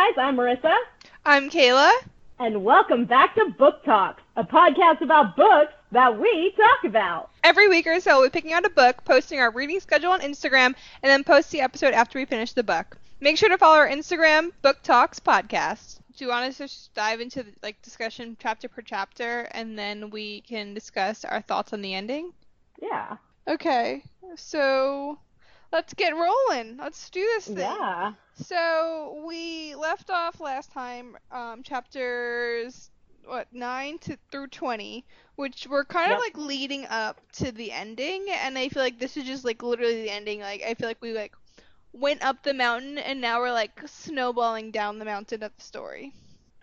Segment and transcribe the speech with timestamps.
[0.00, 0.74] guys, I'm Marissa.
[1.26, 1.92] I'm Kayla.
[2.38, 7.28] And welcome back to Book Talks, a podcast about books that we talk about.
[7.44, 10.74] Every week or so, we're picking out a book, posting our reading schedule on Instagram,
[11.02, 12.96] and then post the episode after we finish the book.
[13.20, 15.98] Make sure to follow our Instagram, Book Talks Podcast.
[16.16, 19.78] Do you want us to just dive into the, like discussion chapter per chapter, and
[19.78, 22.32] then we can discuss our thoughts on the ending?
[22.80, 23.18] Yeah.
[23.46, 24.02] Okay.
[24.36, 25.18] So
[25.72, 26.78] let's get rolling.
[26.78, 27.58] Let's do this thing.
[27.58, 28.12] Yeah.
[28.42, 32.90] So we left off last time, um, chapters
[33.24, 35.06] what nine to through twenty,
[35.36, 36.12] which were kind Yep.
[36.12, 39.62] of like leading up to the ending, and I feel like this is just like
[39.62, 40.40] literally the ending.
[40.40, 41.34] Like I feel like we like
[41.92, 46.14] went up the mountain, and now we're like snowballing down the mountain of the story.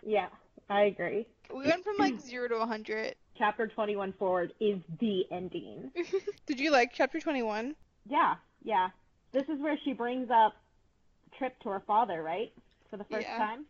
[0.02, 0.28] Yeah,
[0.68, 1.26] I agree.
[1.54, 3.16] We went from like zero to a hundred.
[3.38, 5.90] Chapter 21 forward is the ending.
[6.46, 7.76] Did you like chapter twenty one?
[8.08, 8.88] Yeah, yeah.
[9.32, 10.54] This is where she brings up
[11.38, 12.52] Trip to her father, right?
[12.90, 13.38] For the first Yeah.
[13.38, 13.64] time?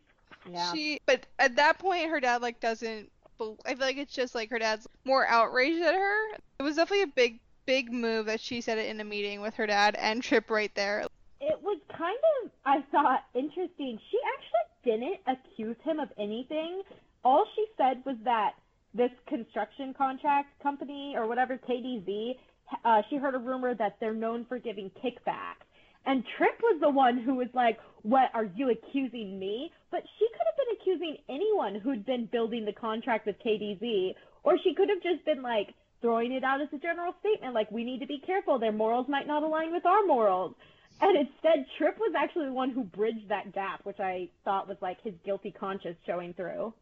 [0.50, 0.72] Yeah.
[0.72, 3.10] She, but at that point, her dad like doesn't.
[3.40, 6.34] I feel like it's just like her dad's more outraged at her.
[6.58, 9.54] It was definitely a big, big move that she said it in a meeting with
[9.54, 11.04] her dad and Trip right there.
[11.40, 13.98] it was kind of I thought interesting.
[14.10, 16.82] She actually didn't accuse him of anything.
[17.24, 18.54] All she said was that
[18.94, 22.36] this construction contract company or whatever KDZ,
[22.84, 25.67] uh, she heard a rumor that they're known for giving kickbacks.
[26.08, 30.26] And Tripp was the one who was like, "What are you accusing me?" But she
[30.26, 34.88] could have been accusing anyone who'd been building the contract with KDZ, or she could
[34.88, 38.06] have just been like throwing it out as a general statement, like, "We need to
[38.06, 38.58] be careful.
[38.58, 40.54] Their morals might not align with our morals."
[41.02, 44.80] And instead, Tripp was actually the one who bridged that gap, which I thought was
[44.80, 46.72] like his guilty conscience showing through.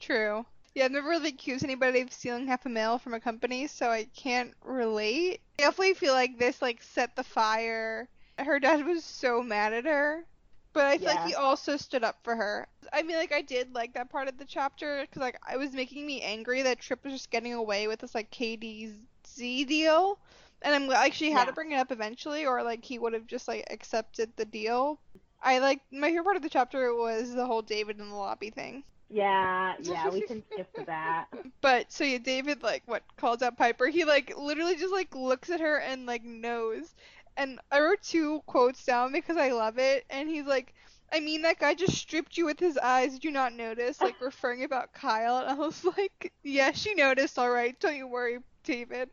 [0.00, 0.46] True.
[0.74, 3.90] Yeah, I've never really accused anybody of stealing half a mil from a company, so
[3.90, 5.42] I can't relate.
[5.58, 8.08] I definitely feel like this like set the fire.
[8.38, 10.26] Her dad was so mad at her,
[10.74, 12.68] but I feel like he also stood up for her.
[12.92, 15.72] I mean, like I did like that part of the chapter because like it was
[15.72, 20.18] making me angry that Trip was just getting away with this like KDZ deal,
[20.62, 21.46] and I'm like she had Yeah.
[21.46, 25.00] to bring it up eventually, or like he would have just like accepted the deal.
[25.40, 28.50] I like my favorite part of the chapter was the whole David in the lobby
[28.50, 28.84] thing.
[29.08, 31.26] Yeah, yeah, we can skip to that.
[31.62, 33.86] But so yeah, David like what calls out Piper.
[33.86, 36.94] He like literally just like looks at her and like knows.
[37.36, 40.04] And I wrote two quotes down because I love it.
[40.10, 40.74] And he's like,
[41.12, 43.12] I mean that guy just stripped you with his eyes.
[43.12, 44.00] Did you not notice?
[44.00, 45.38] Like referring about Kyle.
[45.38, 47.38] And I was like, yeah, she noticed.
[47.38, 49.10] All right, don't you worry, David.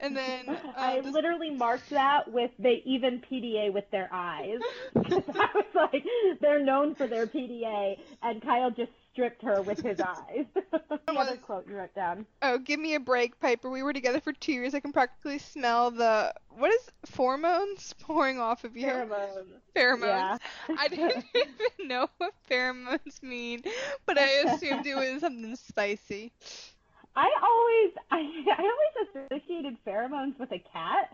[0.00, 4.60] And then um, I this- literally marked that with they even PDA with their eyes.
[4.96, 6.04] I was like,
[6.40, 10.46] they're known for their PDA, and Kyle just stripped her with his eyes.
[10.54, 12.24] the other quote you wrote down.
[12.40, 13.68] oh, give me a break, Piper.
[13.68, 14.74] We were together for two years.
[14.74, 18.86] I can practically smell the what is pheromones pouring off of you.
[18.86, 19.46] Pheromones.
[19.76, 20.00] Pheromones.
[20.68, 20.76] Yeah.
[20.78, 23.62] I didn't even know what pheromones mean,
[24.06, 26.32] but I assumed it was something spicy.
[27.16, 28.18] I always, I,
[28.56, 31.10] I always associated pheromones with a cat,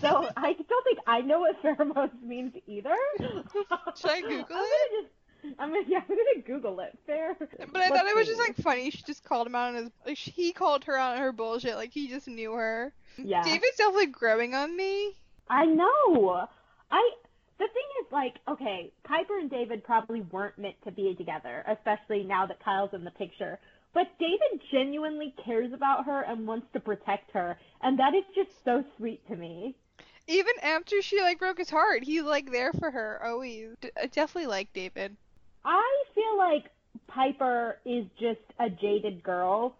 [0.00, 2.96] so I don't think I know what pheromones means either.
[3.18, 5.10] Should I Google it?
[5.58, 6.96] I'm gonna, yeah, I'm gonna Google it.
[7.06, 7.36] Fair.
[7.38, 8.90] But I thought it was just like funny.
[8.90, 9.90] She just called him out on his.
[10.06, 11.76] Like, he called her out on her bullshit.
[11.76, 12.92] Like he just knew her.
[13.16, 13.42] Yeah.
[13.42, 15.12] David's definitely growing on me.
[15.48, 16.48] I know.
[16.90, 17.10] I
[17.58, 22.22] the thing is like, okay, Piper and David probably weren't meant to be together, especially
[22.22, 23.58] now that Kyle's in the picture.
[23.94, 28.50] But David genuinely cares about her and wants to protect her, and that is just
[28.62, 29.74] so sweet to me.
[30.28, 33.76] Even after she like broke his heart, he's like there for her always.
[33.80, 35.16] D- I definitely like David.
[35.66, 36.70] I feel like
[37.08, 39.74] Piper is just a jaded girl,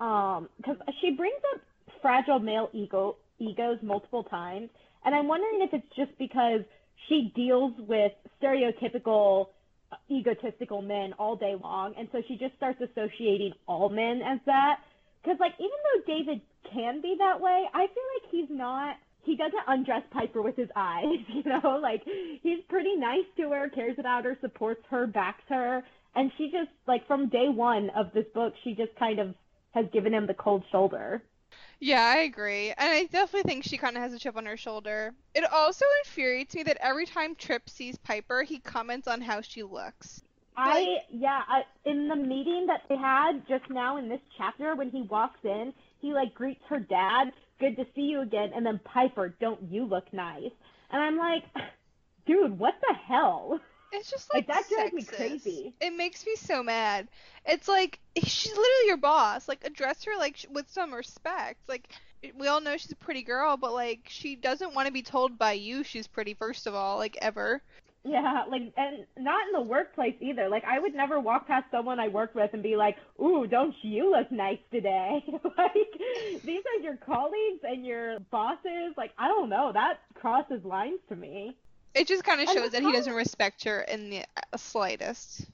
[0.00, 1.60] um, because she brings up
[2.00, 4.70] fragile male ego egos multiple times,
[5.04, 6.62] and I'm wondering if it's just because
[7.08, 9.48] she deals with stereotypical
[9.92, 14.40] uh, egotistical men all day long, and so she just starts associating all men as
[14.46, 14.80] that.
[15.22, 16.40] Because like even though David
[16.72, 18.96] can be that way, I feel like he's not.
[19.26, 21.78] He doesn't undress Piper with his eyes, you know.
[21.82, 22.02] Like
[22.42, 25.82] he's pretty nice to her, cares about her, supports her, backs her,
[26.14, 29.34] and she just like from day one of this book, she just kind of
[29.72, 31.22] has given him the cold shoulder.
[31.78, 32.70] Yeah, I agree.
[32.70, 35.12] And I definitely think she kind of has a chip on her shoulder.
[35.34, 39.62] It also infuriates me that every time Trip sees Piper, he comments on how she
[39.62, 40.22] looks.
[40.56, 44.90] I yeah, I, in the meeting that they had just now in this chapter when
[44.90, 48.80] he walks in, he like greets her dad, "Good to see you again," and then
[48.84, 50.52] Piper, "Don't you look nice?"
[50.90, 51.44] And I'm like,
[52.26, 53.60] dude, what the hell?
[53.92, 55.74] It's just Like, like, that drives me crazy.
[55.80, 57.08] It makes me so mad.
[57.46, 59.48] It's like she's literally your boss.
[59.48, 61.60] Like address her like with some respect.
[61.68, 61.88] Like
[62.36, 65.38] we all know she's a pretty girl, but like she doesn't want to be told
[65.38, 67.62] by you she's pretty first of all, like ever.
[68.06, 70.48] Yeah, like and not in the workplace either.
[70.48, 73.74] Like I would never walk past someone I work with and be like, "Ooh, don't
[73.82, 75.24] you look nice today?"
[75.58, 78.94] like these are your colleagues and your bosses.
[78.96, 81.56] Like I don't know, that crosses lines to me.
[81.94, 85.46] It just kind of shows that he doesn't respect her in the uh, slightest.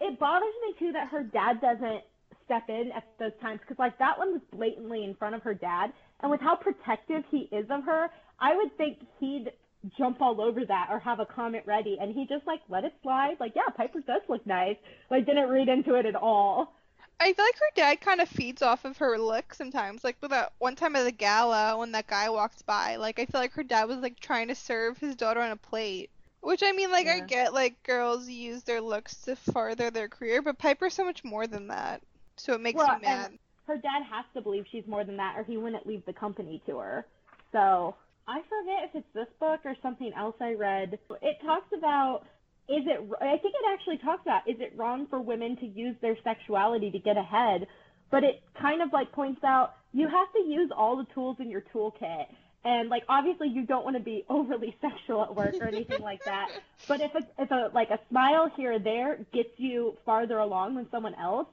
[0.00, 2.02] It bothers me too that her dad doesn't
[2.44, 5.54] step in at those times because like that one was blatantly in front of her
[5.54, 9.52] dad, and with how protective he is of her, I would think he'd
[9.96, 12.92] jump all over that or have a comment ready, and he just like let it
[13.02, 13.36] slide.
[13.40, 14.76] Like yeah, Piper does look nice.
[15.10, 16.74] Like didn't read into it at all.
[17.20, 20.04] I feel like her dad kind of feeds off of her look sometimes.
[20.04, 23.26] Like with that one time at the gala when that guy walked by, like I
[23.26, 26.10] feel like her dad was like trying to serve his daughter on a plate.
[26.40, 30.40] Which I mean, like I get like girls use their looks to further their career,
[30.42, 32.00] but Piper's so much more than that.
[32.36, 33.32] So it makes Well, me mad.
[33.66, 36.62] her dad has to believe she's more than that or he wouldn't leave the company
[36.66, 37.04] to her.
[37.50, 37.96] So
[38.28, 40.98] I forget if it's this book or something else I read.
[41.22, 42.26] It talks about
[42.68, 45.96] is it I think it actually talks about is it wrong for women to use
[46.02, 47.66] their sexuality to get ahead?
[48.10, 51.48] But it kind of like points out you have to use all the tools in
[51.50, 52.26] your toolkit.
[52.64, 56.22] And like obviously you don't want to be overly sexual at work or anything like
[56.26, 56.50] that.
[56.86, 60.74] But if it's if a like a smile here or there gets you farther along
[60.74, 61.48] than someone else,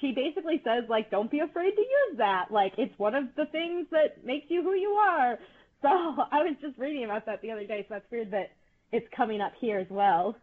[0.00, 3.46] she basically says like don't be afraid to use that like it's one of the
[3.46, 5.36] things that makes you who you are
[5.82, 5.88] so
[6.32, 8.52] i was just reading about that the other day so that's weird that
[8.92, 10.36] it's coming up here as well.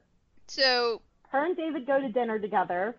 [0.48, 2.96] So her and david go to dinner together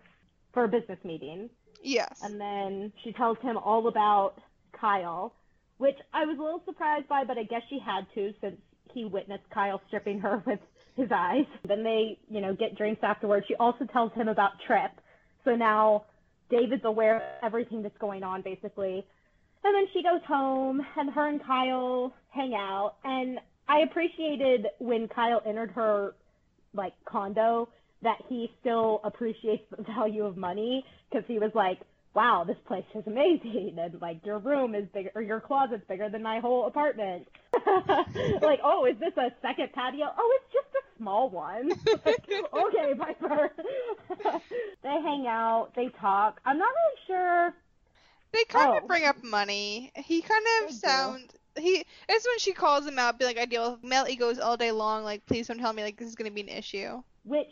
[0.53, 1.49] for a business meeting.
[1.83, 4.35] Yes, and then she tells him all about
[4.73, 5.33] kyle
[5.77, 8.57] which i was a little surprised by but i guess she had to since
[8.93, 10.59] he witnessed kyle stripping her with
[10.95, 11.45] his eyes.
[11.67, 13.45] Then they you know get drinks afterwards.
[13.47, 14.91] She also tells him about trip.
[15.45, 16.05] So now
[16.49, 19.05] David's aware of everything that's going on, basically.
[19.63, 22.95] And then she goes home, and her and Kyle hang out.
[23.03, 26.15] And I appreciated when Kyle entered her
[26.73, 27.69] like condo
[28.01, 31.79] that he still appreciates the value of money because he was like,
[32.15, 36.09] "Wow, this place is amazing," and like your room is bigger, or your closet's bigger
[36.09, 37.27] than my whole apartment.
[38.41, 40.07] like, oh, is this a second patio?
[40.17, 41.69] Oh, it's just a small one.
[42.05, 43.51] like, okay, Piper.
[44.81, 46.39] they hang out, they talk.
[46.45, 47.53] I'm not really sure.
[48.31, 48.77] they kind oh.
[48.77, 49.91] of bring up money.
[49.95, 51.37] He kind of do.
[51.57, 51.85] He.
[52.09, 54.71] It's when she calls him out, be like, I deal with male egos all day
[54.71, 55.03] long.
[55.03, 57.01] Like, please don't tell me like this is gonna be an issue.
[57.23, 57.51] Which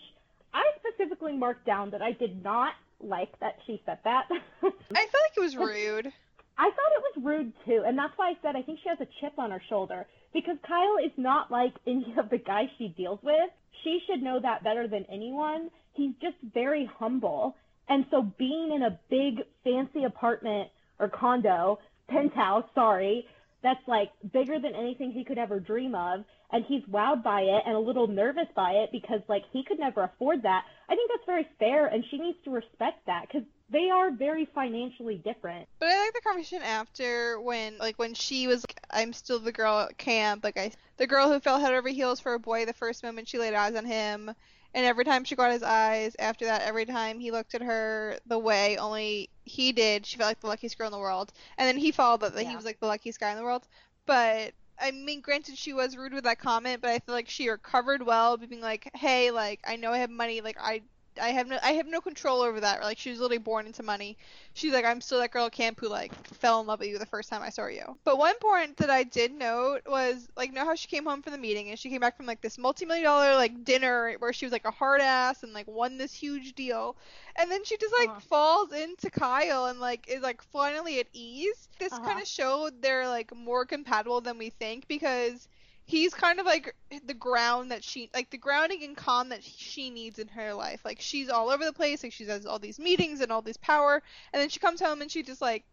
[0.54, 4.26] I specifically marked down that I did not like that she said that.
[4.32, 6.12] I feel like it was rude.
[6.58, 9.00] I thought it was rude too, and that's why I said I think she has
[9.00, 12.90] a chip on her shoulder because Kyle is not like any of the guys she
[12.90, 13.50] deals with.
[13.84, 15.70] She should know that better than anyone.
[15.94, 17.56] He's just very humble.
[17.88, 20.70] And so being in a big fancy apartment
[21.00, 23.26] or condo, penthouse, sorry,
[23.62, 27.64] that's like bigger than anything he could ever dream of, and he's wowed by it
[27.66, 30.64] and a little nervous by it because like he could never afford that.
[30.90, 34.46] I think that's very fair and she needs to respect that cuz they are very
[34.54, 35.68] financially different.
[35.80, 39.52] But I like the conversation after when, like, when she was, like, I'm still the
[39.52, 42.66] girl at camp, like, I, the girl who fell head over heels for a boy
[42.66, 44.34] the first moment she laid eyes on him,
[44.74, 48.18] and every time she got his eyes, after that, every time he looked at her
[48.26, 51.32] the way only he did, she felt like the luckiest girl in the world.
[51.58, 53.68] And then he followed that, that he was, like, the luckiest guy in the world.
[54.06, 57.50] But, I mean, granted, she was rude with that comment, but I feel like she
[57.50, 60.82] recovered well, being like, hey, like, I know I have money, like, I
[61.20, 62.82] I have no I have no control over that.
[62.82, 64.18] Like she was literally born into money.
[64.54, 66.98] She's like, I'm still that girl at camp who like fell in love with you
[67.00, 67.98] the first time I saw you.
[68.06, 71.32] But one point that I did note was like, know how she came home from
[71.34, 74.46] the meeting and she came back from like this multi-million dollar like dinner where she
[74.46, 76.96] was like a hard ass and like won this huge deal,
[77.38, 78.22] and then she just like Uh-huh.
[78.22, 81.70] falls into Kyle and like is like finally at ease.
[81.80, 82.00] This Uh-huh.
[82.00, 85.48] kind of showed they're like more compatible than we think because
[85.90, 89.90] he's kind of like the ground that she like the grounding and calm that she
[89.90, 92.80] needs in her life like she's all over the place like she has all these
[92.80, 94.02] meetings and all this power
[94.34, 95.64] and then she comes home and she just like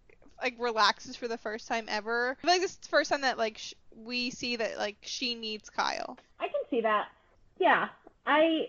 [0.43, 3.23] like relaxes for the first time ever I feel like this is the first time
[3.23, 7.09] that like sh- we see that like she needs kyle I can see that.
[7.59, 7.89] Yeah,
[8.27, 8.69] I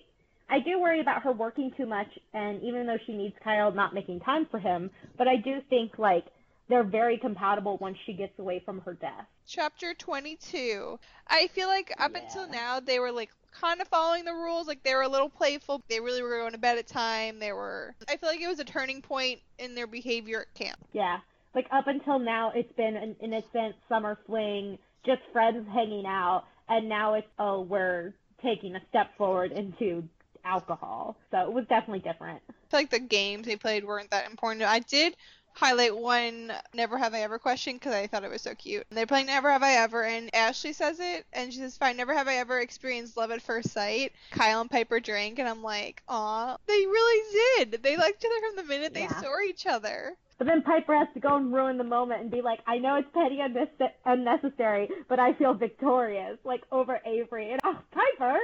[0.50, 3.94] I do worry about her working too much, and even though she needs Kyle, not
[3.94, 4.90] making time for him.
[5.18, 6.26] But I do think like
[6.70, 9.28] they're very compatible once she gets away from her desk.
[9.48, 12.22] Chapter 22 i feel like up Yeah.
[12.22, 15.30] until now they were like kind of following the rules like they were a little
[15.30, 18.48] playful they really were going to bed at time they were i feel like it
[18.48, 21.20] was a turning point in their behavior at camp Yeah,
[21.56, 26.88] like up until now, it's been an innocent summer fling, just friends hanging out, and
[26.88, 28.14] now it's oh we're
[28.44, 30.04] taking a step forward into
[30.46, 31.18] alcohol.
[31.32, 32.42] So it was definitely different.
[32.70, 34.62] feel like the games they played weren't that important.
[34.64, 35.16] I did
[35.58, 38.86] highlight one Never Have I Ever question because I thought it was so cute.
[38.92, 42.14] They're playing Never Have I Ever, and Ashley says it, and she says, Fine, never
[42.14, 44.14] have I ever experienced love at first sight.
[44.32, 47.24] Kyle and Piper drink, and I'm like, Aw, they really
[47.58, 47.84] did.
[47.84, 50.16] They liked each other from the minute they saw each other.
[50.38, 52.96] But then Piper has to go and ruin the moment and be like, I know
[52.96, 53.58] it's petty and
[54.06, 57.52] unnecessary, but I feel victorious, like over Avery.
[57.52, 58.38] And oh, Piper,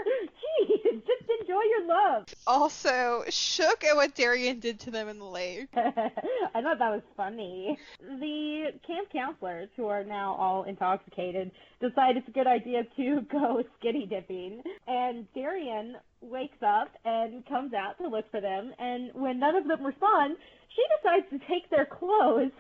[0.68, 2.26] geez, just enjoy your love.
[2.48, 5.68] Also, shook at what Darian did to them in the lake.
[5.76, 7.78] I thought that was funny.
[8.00, 13.64] The camp counselors, who are now all intoxicated, decide it's a good idea to go
[13.80, 14.64] skinny dipping.
[14.88, 18.74] And Darian wakes up and comes out to look for them.
[18.80, 20.38] And when none of them respond,
[20.76, 22.52] she decides to take their clothes,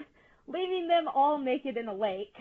[0.47, 2.35] leaving them all naked in a lake.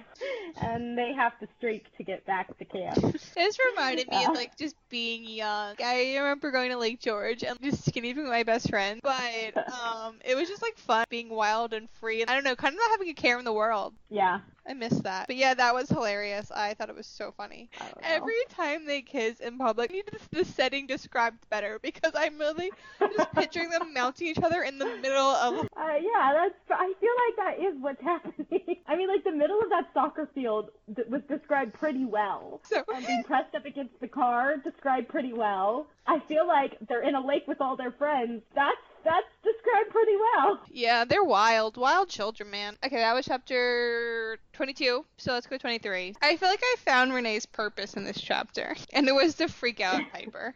[0.60, 2.96] And they have to streak to get back to camp.
[3.34, 5.74] This reminded me of like just being young.
[5.82, 10.16] I remember going to Lake George and just skinny with my best friend, but um,
[10.24, 12.24] it was just like fun being wild and free.
[12.24, 13.94] I don't know, kind of not having a care in the world.
[14.10, 14.40] Yeah.
[14.66, 15.26] I miss that.
[15.26, 16.50] But yeah, that was hilarious.
[16.54, 17.68] I thought it was so funny.
[17.80, 18.08] I don't know.
[18.08, 22.38] Every time they kiss in public, I need this, the setting described better because I'm
[22.38, 25.66] really just picturing them mounting each other in the middle of.
[25.76, 26.54] Uh, yeah, that's.
[26.70, 28.76] I feel like that is what's happening.
[28.86, 32.60] I mean, like the middle of that soccer field th- was described pretty well.
[32.64, 35.88] So And being pressed up against the car described pretty well.
[36.06, 38.42] I feel like they're in a lake with all their friends.
[38.54, 40.60] That's that's described pretty well.
[40.70, 42.76] yeah, they're wild, wild children, man.
[42.84, 45.04] Okay, that was chapter 22.
[45.16, 46.14] So let's go 23.
[46.22, 49.80] I feel like I found Renee's purpose in this chapter, and it was to freak
[49.80, 50.54] out Piper.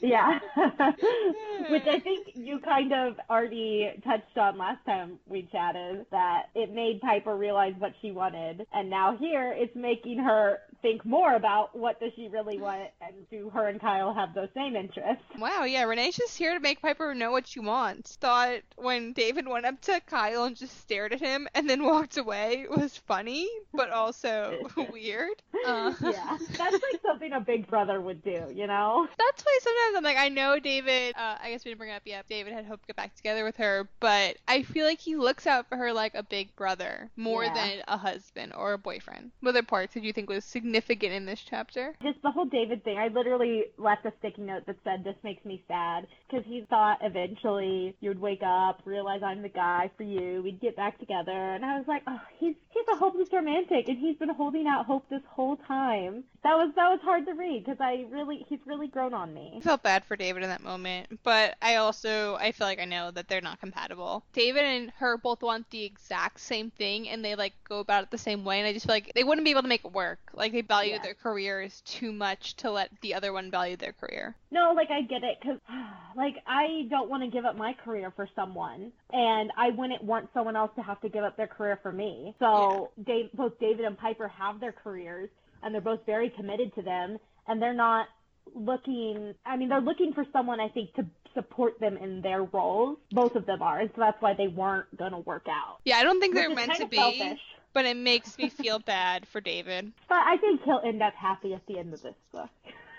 [0.00, 0.38] Yeah.
[1.70, 6.72] Which I think you kind of already touched on last time we chatted that it
[6.72, 11.76] made Piper realize what she wanted and now here it's making her think more about
[11.76, 15.24] what does she really want and do her and Kyle have those same interests.
[15.38, 18.14] Wow, yeah, Renee's just here to make Piper know what she wants.
[18.16, 22.16] Thought when David went up to Kyle and just stared at him and then walked
[22.16, 24.58] away was funny, but also
[24.92, 25.42] weird.
[25.66, 26.36] Uh, Yeah.
[26.38, 29.08] That's like something a big brother would do, you know?
[29.18, 31.94] That's why sometimes I'm like, I know David, uh, I guess we didn't bring it
[31.94, 32.26] up yet.
[32.28, 35.46] David had hoped to get back together with her, but I feel like he looks
[35.46, 37.54] out for her like a big brother more Yeah.
[37.54, 39.32] than a husband or a boyfriend.
[39.40, 40.67] What other parts did you think was significant
[41.12, 41.94] in this chapter?
[42.02, 42.98] Just the whole David thing.
[42.98, 46.06] I literally left a sticky note that said, This makes me sad.
[46.28, 50.60] Because he thought eventually you would wake up, realize I'm the guy for you, we'd
[50.60, 51.32] get back together.
[51.32, 54.86] And I was like, Oh, he's he's a hopeless romantic, and he's been holding out
[54.86, 56.24] hope this whole time.
[56.44, 59.54] That was that was hard to read because I really he's really grown on me.
[59.56, 62.84] I felt bad for David in that moment, but I also I feel like I
[62.84, 64.24] know that they're not compatible.
[64.32, 68.10] David and her both want the exact same thing and they like go about it
[68.10, 69.92] the same way and I just feel like they wouldn't be able to make it
[69.92, 70.20] work.
[70.32, 71.02] Like they value Yeah.
[71.02, 74.36] their careers too much to let the other one value their career.
[74.50, 75.58] No, like I get it because
[76.16, 80.28] like I don't want to give up my career for someone, and I wouldn't want
[80.32, 82.34] someone else to have to give up their career for me.
[82.38, 85.28] So Dave, both David and Piper have their careers,
[85.62, 88.08] and they're both very committed to them, and they're not
[88.54, 89.34] looking.
[89.44, 92.98] I mean, they're looking for someone I think to support them in their roles.
[93.12, 95.78] Both of them are, and so that's why they weren't gonna work out.
[95.84, 97.40] Yeah, I don't think they're meant to be, selfish.
[97.72, 99.92] but it makes me feel bad for David.
[100.08, 102.50] But I think he'll end up happy at the end of this book.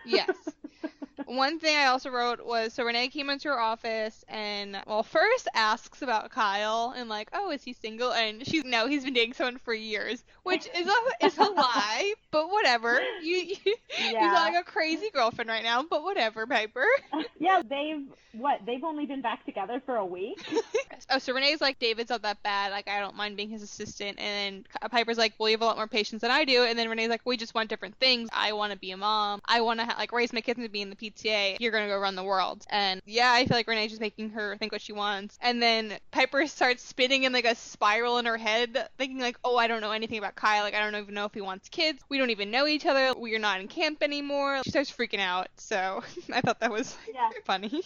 [0.05, 0.29] Yes.
[1.25, 5.47] One thing I also wrote was so Renee came into her office and well first
[5.53, 8.11] asks about Kyle and like oh is he single?
[8.11, 12.13] And she's no he's been dating someone for years which is a is a lie
[12.31, 12.99] but whatever.
[13.21, 13.35] You,
[13.65, 14.19] you Yeah.
[14.31, 16.85] got like a crazy girlfriend right now but whatever Piper.
[17.39, 18.59] Yeah, they've what?
[18.65, 20.37] They've only been back together for a week.
[21.09, 22.71] oh so Renee's like David's not that bad.
[22.71, 24.19] Like I don't mind being his assistant.
[24.19, 26.63] And then uh, Piper's like well you have a lot more patience than I do.
[26.63, 28.29] And then Renee's like we just want different things.
[28.33, 29.41] I want to be a mom.
[29.45, 31.87] I want to ha- like raise my kids and be in the PTA you're gonna
[31.87, 34.81] go run the world and yeah I feel like Renee's just making her think what
[34.81, 39.19] she wants and then Piper starts spinning in like a spiral in her head thinking
[39.19, 41.41] like oh I don't know anything about Kyle like I don't even know if he
[41.41, 44.91] wants kids we don't even know each other we're not in camp anymore she starts
[44.91, 47.29] freaking out so I thought that was Yeah.
[47.45, 47.83] funny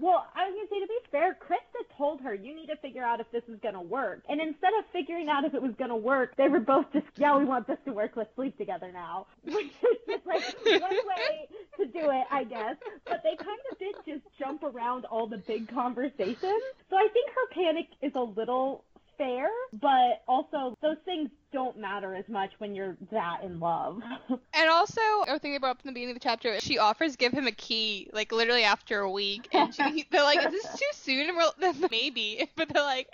[0.00, 3.02] Well, I was gonna say to be fair, Krista told her you need to figure
[3.02, 4.22] out if this is gonna work.
[4.28, 7.36] And instead of figuring out if it was gonna work, they were both just, yeah,
[7.36, 8.12] we want this to work.
[8.16, 9.26] Let's sleep together now.
[9.44, 10.42] Which is just like
[10.80, 11.48] one way
[11.78, 12.76] to do it, I guess.
[13.04, 16.62] But they kind of did just jump around all the big conversations.
[16.90, 18.84] So I think her panic is a little
[19.18, 24.00] fair, but also those things don't matter as much when you're that in love.
[24.58, 27.14] And also, a thing they brought up in the beginning of the chapter, she offers
[27.16, 30.78] give him a key, like literally after a week, and she, they're like, "Is this
[30.78, 33.08] too soon?" And we're maybe, but they're like,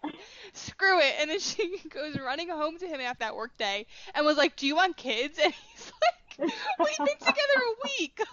[0.53, 4.25] "Screw it!" And then she goes running home to him after that work day, and
[4.25, 6.22] was like, "Do you want kids?" And he's like.
[6.39, 8.21] We've been together a week.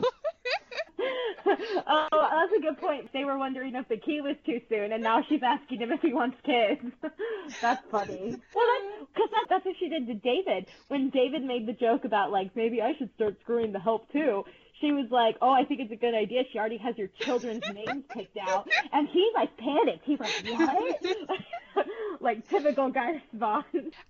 [1.88, 3.12] oh, that's a good point.
[3.14, 6.02] They were wondering if the key was too soon, and now she's asking him if
[6.02, 6.82] he wants kids.
[7.62, 8.36] that's funny.
[8.54, 12.06] Well, that's because that, that's what she did to David when David made the joke
[12.06, 14.44] about like maybe I should start screwing the help too
[14.80, 16.44] she was like, "Oh, I think it's a good idea.
[16.52, 20.06] She already has your children's names picked out," and he like panicked.
[20.06, 21.86] He's like, "What?"
[22.22, 23.64] like typical guy Vaughn.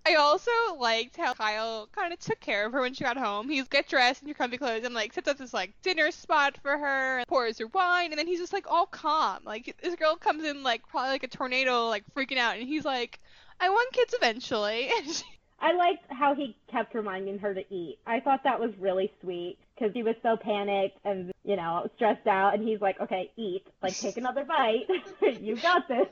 [0.05, 3.49] I also liked how Kyle kind of took care of her when she got home.
[3.49, 6.57] He's get dressed in your comfy clothes and like sets up this like dinner spot
[6.61, 9.43] for her and pours her wine, and then he's just like all calm.
[9.43, 12.85] Like this girl comes in like probably like a tornado, like freaking out, and he's
[12.85, 13.19] like,
[13.59, 14.89] "I want kids eventually."
[15.61, 17.99] I liked how he kept reminding her to eat.
[18.07, 22.27] I thought that was really sweet because he was so panicked and you know stressed
[22.27, 23.63] out and he's like okay eat.
[23.81, 24.87] Like take another bite.
[25.41, 26.07] You got this.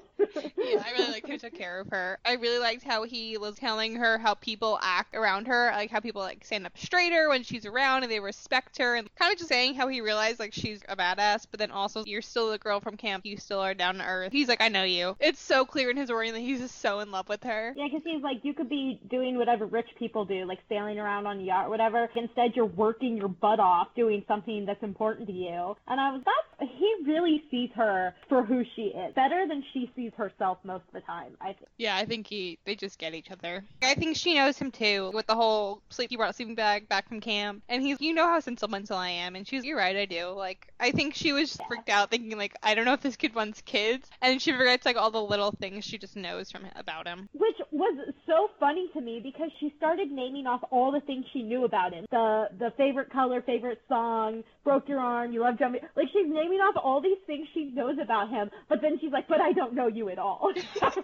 [0.57, 2.17] Yeah i really liked how he took care of her.
[2.25, 5.99] I really liked how he was telling her how people act around her like how
[5.99, 9.37] people like stand up straighter when she's around and they respect her and kind of
[9.37, 12.57] just saying how he realized like she's a badass but then also you're still the
[12.57, 13.25] girl from camp.
[13.25, 14.31] You still are down to earth.
[14.31, 15.15] He's like i know you.
[15.19, 17.73] It's so clear in his wording that he's just so in love with her.
[17.75, 21.27] Yeah because he's like you could be doing whatever rich people do like sailing around
[21.27, 22.09] on a yacht or whatever.
[22.15, 25.75] Instead you're working your butt off doing something that's important you.
[25.87, 29.13] And I was, that's, he really sees her for who she is.
[29.15, 31.67] Better than she sees herself most of the time, I think.
[31.77, 33.63] Yeah, I think he, they just get each other.
[33.81, 36.89] I think she knows him too, with the whole sleep, he brought a sleeping bag
[36.89, 37.63] back from camp.
[37.69, 39.35] And he's, you know how sentimental I am.
[39.35, 40.29] And she's, you're right, I do.
[40.29, 41.67] Like, I think she was yeah.
[41.67, 44.09] freaked out thinking, like, I don't know if this kid wants kids.
[44.21, 47.29] And she forgets, like, all the little things she just knows from about him.
[47.33, 51.43] Which was so funny to me because she started naming off all the things she
[51.43, 52.05] knew about him.
[52.11, 55.81] The, the favorite color, favorite song, broke your arm, you love jumping.
[55.95, 59.27] Like she's naming off all these things she knows about him, but then she's like,
[59.27, 60.51] but I don't know you at all.
[60.79, 61.03] Possibly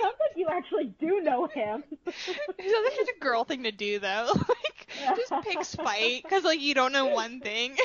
[0.00, 1.84] sounds like you actually do know him.
[2.06, 4.32] so this is a girl thing to do though.
[4.48, 7.76] like just pick spite because like you don't know one thing.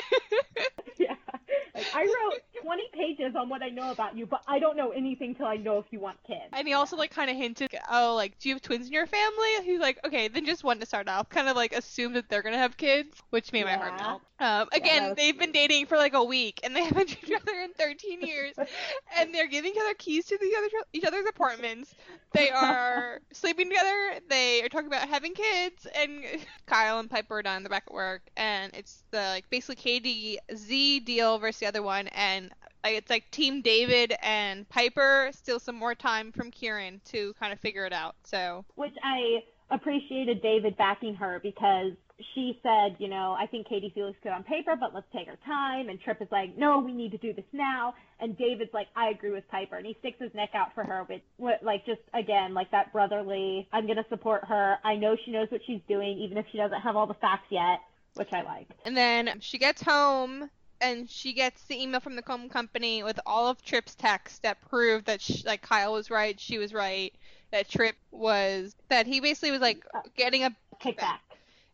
[0.98, 1.14] yeah.
[1.74, 4.90] Like, I wrote 20 pages on what I know about you, but I don't know
[4.90, 6.40] anything till I know if you want kids.
[6.52, 9.06] And he also like kind of hinted, oh, like, do you have twins in your
[9.06, 9.48] family?
[9.64, 11.28] He's like, okay, then just one to start off.
[11.30, 13.76] Kind of like assume that they're gonna have kids, which made yeah.
[13.76, 14.22] my heart melt.
[14.38, 17.40] Um, again, yeah, they've been dating for like a week, and they haven't seen each
[17.40, 18.54] other in 13 years,
[19.16, 21.94] and they're giving each other keys to the other each other's apartments.
[22.32, 24.20] They are sleeping together.
[24.28, 26.24] They are talking about having kids, and
[26.66, 31.04] Kyle and Piper are down the back at work, and it's the like basically KDZ
[31.04, 32.50] deal versus the other one, and
[32.84, 37.52] like it's like Team David and Piper steal some more time from Kieran to kind
[37.52, 38.16] of figure it out.
[38.24, 41.92] So which I appreciated David backing her because
[42.34, 45.36] she said, you know, I think Katie looks good on paper, but let's take our
[45.44, 45.88] time.
[45.88, 47.94] And Trip is like, no, we need to do this now.
[48.20, 51.04] And David's like, I agree with Piper, and he sticks his neck out for her
[51.08, 53.68] with, with like just again like that brotherly.
[53.72, 54.76] I'm gonna support her.
[54.84, 57.46] I know she knows what she's doing, even if she doesn't have all the facts
[57.50, 57.80] yet,
[58.14, 58.68] which I like.
[58.84, 63.18] And then she gets home and she gets the email from the home company with
[63.24, 67.14] all of Trip's texts that prove that she, like Kyle was right, she was right,
[67.52, 71.18] that Trip was that he basically was like uh, getting a kickback.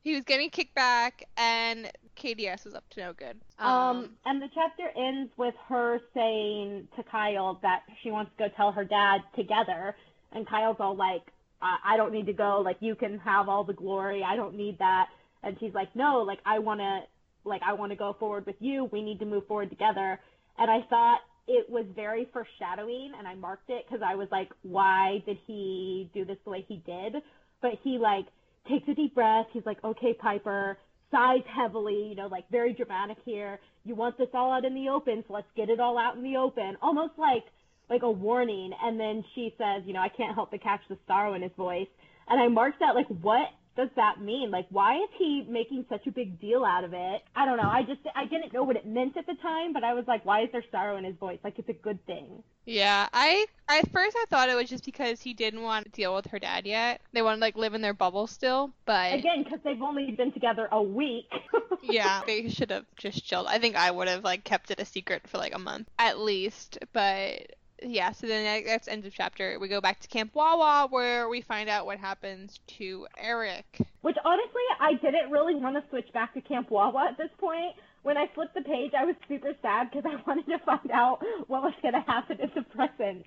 [0.02, 3.40] He was getting kicked back, and KDZ was up to no good.
[3.58, 8.48] Um, um, and the chapter ends with her saying to Kyle that she wants to
[8.48, 9.94] go tell her dad together,
[10.32, 11.22] and Kyle's all like,
[11.60, 12.62] I, I don't need to go.
[12.64, 14.22] Like you can have all the glory.
[14.22, 15.08] I don't need that.
[15.42, 17.00] And she's like, no, like I want to
[17.44, 18.88] like I want to go forward with you.
[18.92, 20.20] We need to move forward together.
[20.58, 24.50] And I thought it was very foreshadowing, and I marked it because I was like,
[24.62, 27.22] why did he do this the way he did?
[27.62, 28.26] But he like
[28.66, 29.46] takes a deep breath.
[29.52, 30.78] He's like, okay, Piper,
[31.10, 33.60] sighs heavily, you know, like very dramatic here.
[33.84, 36.22] You want this all out in the open, so let's get it all out in
[36.22, 36.76] the open.
[36.82, 37.44] Almost like
[37.90, 38.72] like a warning.
[38.82, 41.52] And then she says, you know, I can't help but catch the sorrow in his
[41.56, 41.88] voice.
[42.28, 44.50] And I marked that like, what does that mean?
[44.50, 47.22] Like, why is he making such a big deal out of it?
[47.36, 47.68] I don't know.
[47.68, 50.24] I just, I didn't know what it meant at the time, but I was like,
[50.24, 51.38] why is there sorrow in his voice?
[51.44, 52.42] Like, it's a good thing.
[52.66, 56.14] Yeah, I, at first I thought it was just because he didn't want to deal
[56.14, 57.00] with her dad yet.
[57.12, 59.14] They want to, like, live in their bubble still, but.
[59.14, 61.30] Again, because they've only been together a week.
[61.82, 63.46] yeah, they should have just chilled.
[63.46, 66.18] I think I would have, like, kept it a secret for, like, a month at
[66.18, 69.58] least, but yeah, so then that's end of chapter.
[69.60, 73.78] We go back to Camp Wawa where we find out what happens to Eric.
[74.02, 77.74] Which honestly, I didn't really want to switch back to Camp Wawa at this point.
[78.02, 81.22] When I flipped the page, I was super sad because I wanted to find out
[81.46, 83.26] what was going to happen in the present.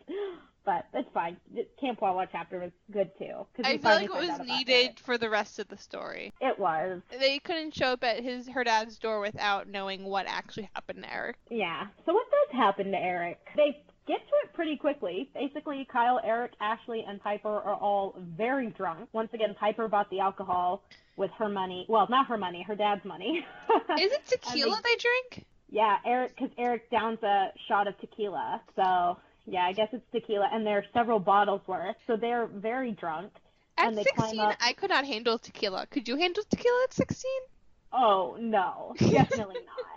[0.63, 1.37] But that's fine.
[1.53, 3.47] The Camp Wawa chapter was good too.
[3.63, 4.99] I feel like it was needed it.
[4.99, 6.31] for the rest of the story.
[6.39, 7.01] It was.
[7.09, 11.13] They couldn't show up at his her dad's door without knowing what actually happened to
[11.13, 11.37] Eric.
[11.49, 11.87] Yeah.
[12.05, 13.39] So what does happen to Eric?
[13.55, 15.29] They get to it pretty quickly.
[15.33, 19.09] Basically, Kyle, Eric, Ashley, and Piper are all very drunk.
[19.13, 20.83] Once again, Piper bought the alcohol,
[21.21, 21.85] with her money.
[21.87, 23.45] Well, not her money, her dad's money.
[23.99, 25.45] Is it tequila they, they drink?
[25.69, 28.61] Yeah, Eric, because Eric downs a shot of tequila.
[28.75, 31.95] So yeah, I guess it's tequila, and there are several bottles worth.
[32.07, 33.31] So they're very drunk.
[33.77, 35.87] At 16, I could not handle tequila.
[35.87, 37.31] Could you handle tequila at 16?
[37.93, 39.90] Oh no, definitely not.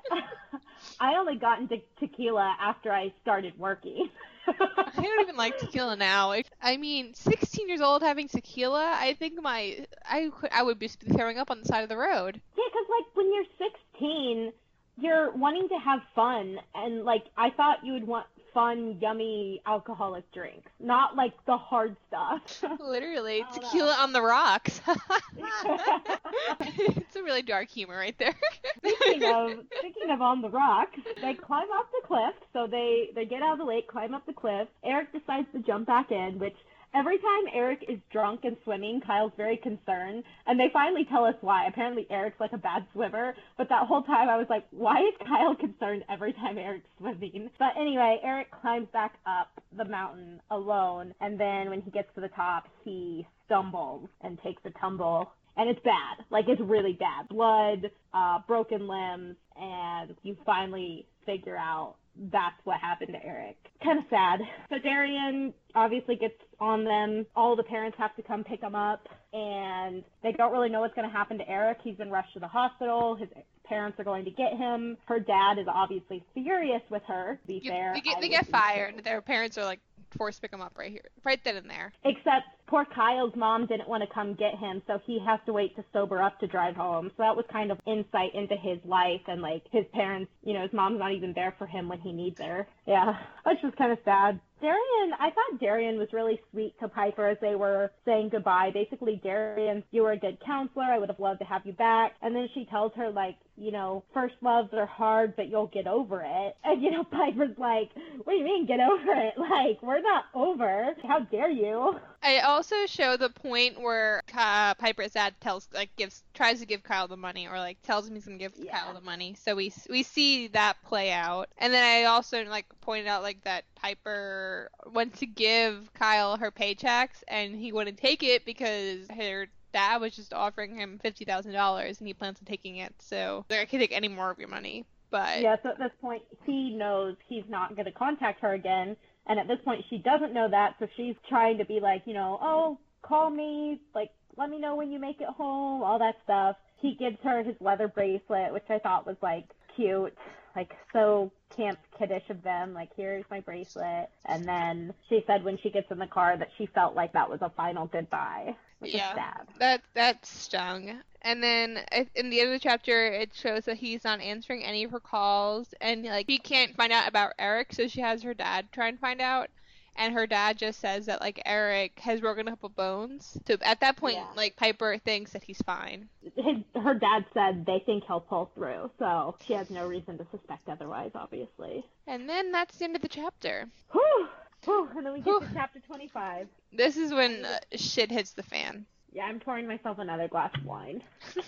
[1.00, 4.08] I only got into tequila after I started working.
[4.46, 6.34] I don't even like tequila now.
[6.62, 11.38] I mean, 16 years old having tequila, I think my I I would be throwing
[11.38, 12.40] up on the side of the road.
[12.56, 14.52] Yeah, because like when you're 16,
[14.98, 20.30] you're wanting to have fun, and like I thought you would want fun, yummy alcoholic
[20.32, 22.64] drinks, not like the hard stuff.
[22.80, 24.02] Literally, tequila know.
[24.02, 24.80] on the rocks.
[26.60, 28.34] it's a really dark humor right there.
[28.78, 32.34] speaking of speaking of on the rocks, they climb off the cliff.
[32.52, 34.68] So they they get out of the lake, climb up the cliff.
[34.84, 36.56] Eric decides to jump back in, which
[36.94, 41.34] Every time Eric is drunk and swimming, Kyle's very concerned, and they finally tell us
[41.40, 41.66] why.
[41.66, 45.14] Apparently, Eric's like a bad swimmer, but that whole time I was like, why is
[45.26, 47.50] Kyle concerned every time Eric's swimming?
[47.58, 52.20] But anyway, Eric climbs back up the mountain alone, and then when he gets to
[52.20, 56.24] the top, he stumbles and takes a tumble and it's bad.
[56.30, 57.28] Like it's really bad.
[57.28, 61.96] Blood, uh, broken limbs, and you finally figure out
[62.30, 63.56] that's what happened to Eric.
[63.82, 64.40] Kind of sad.
[64.70, 67.26] So Darian obviously gets on them.
[67.34, 70.94] All the parents have to come pick him up, and they don't really know what's
[70.94, 71.78] going to happen to Eric.
[71.82, 73.16] He's been rushed to the hospital.
[73.16, 73.28] His
[73.64, 74.96] parents are going to get him.
[75.06, 77.38] Her dad is obviously furious with her.
[77.40, 79.02] To be you, fair, they get, they get fired.
[79.04, 79.80] Their parents are like
[80.16, 81.92] forced pick him up right here, right then and there.
[82.04, 85.76] Except poor Kyle's mom didn't want to come get him, so he has to wait
[85.76, 87.10] to sober up to drive home.
[87.16, 90.62] So that was kind of insight into his life and like his parents, you know,
[90.62, 92.66] his mom's not even there for him when he needs her.
[92.86, 93.14] Yeah,
[93.46, 94.40] which was kind of sad.
[94.60, 98.70] Darian, I thought Darian was really sweet to Piper as they were saying goodbye.
[98.72, 100.84] Basically, Darian, you were a good counselor.
[100.84, 102.12] I would have loved to have you back.
[102.22, 105.86] And then she tells her, like, you know, first loves are hard, but you'll get
[105.86, 106.56] over it.
[106.64, 107.90] And, you know, Piper's like,
[108.24, 109.34] what do you mean get over it?
[109.44, 110.96] Like, we're not over.
[111.06, 112.00] How dare you?
[112.22, 116.82] I also show the point where uh, Piper's dad tells, like, gives, tries to give
[116.82, 118.78] Kyle the money, or like tells him he's gonna give yeah.
[118.78, 119.36] Kyle the money.
[119.38, 121.50] So we we see that play out.
[121.58, 126.50] And then I also like pointed out like that Piper went to give Kyle her
[126.50, 131.52] paychecks, and he wouldn't take it because her dad was just offering him fifty thousand
[131.52, 132.94] dollars, and he plans on taking it.
[132.98, 134.86] So I can't take any more of your money.
[135.10, 138.96] But yeah, so at this point, he knows he's not going to contact her again,
[139.26, 142.14] and at this point, she doesn't know that, so she's trying to be like, you
[142.14, 146.16] know, oh, call me, like, let me know when you make it home, all that
[146.24, 146.56] stuff.
[146.80, 149.44] He gives her his leather bracelet, which I thought was like
[149.76, 150.14] cute,
[150.54, 152.74] like so camp kiddish of them.
[152.74, 154.10] Like, here's my bracelet.
[154.26, 157.30] And then she said when she gets in the car that she felt like that
[157.30, 158.54] was a final goodbye.
[158.86, 161.00] Yeah, that that stung.
[161.22, 161.80] And then
[162.14, 165.00] in the end of the chapter, it shows that he's not answering any of her
[165.00, 168.88] calls, and like she can't find out about Eric, so she has her dad try
[168.88, 169.48] and find out
[169.96, 173.38] and her dad just says that like Eric has broken a couple bones.
[173.46, 174.26] So at that point, yeah.
[174.36, 176.08] like Piper thinks that he's fine.
[176.36, 180.26] His, her dad said they think he'll pull through, so she has no reason to
[180.30, 181.84] suspect otherwise, obviously.
[182.06, 183.68] And then that's the end of the chapter.
[183.92, 184.28] Whew.
[184.64, 184.88] Whew.
[184.96, 185.40] And then we get Whew.
[185.40, 186.48] to chapter 25.
[186.72, 188.86] This is when uh, shit hits the fan.
[189.12, 191.00] Yeah, I'm pouring myself another glass of wine.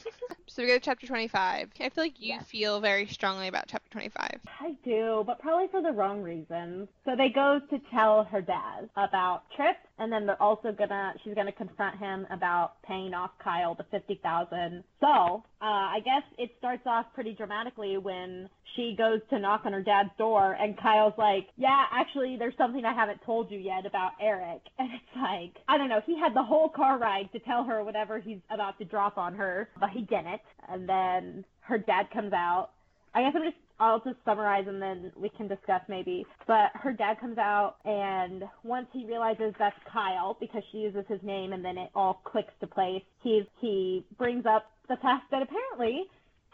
[0.46, 1.68] so we go to chapter 25.
[1.80, 2.44] I feel like you yes.
[2.44, 4.40] feel very strongly about chapter 25.
[4.60, 6.88] I do, but probably for the wrong reasons.
[7.04, 11.34] So they go to tell her dad about Trip, and then they're also gonna, she's
[11.34, 16.82] gonna confront him about paying off Kyle the 50000 So, uh, I guess it starts
[16.86, 21.48] off pretty dramatically when she goes to knock on her dad's door, and Kyle's like,
[21.56, 24.62] yeah, actually, there's something I haven't told you yet about Eric.
[24.78, 27.82] And it's like, I don't know, he had the whole car ride to tell her
[27.82, 30.42] whatever he's about to drop on her, but he didn't.
[30.68, 32.70] And then her dad comes out.
[33.14, 36.26] I guess I'm just I'll just summarize and then we can discuss maybe.
[36.46, 41.20] But her dad comes out and once he realizes that's Kyle because she uses his
[41.22, 45.42] name and then it all clicks to place, he's he brings up the fact that
[45.42, 46.04] apparently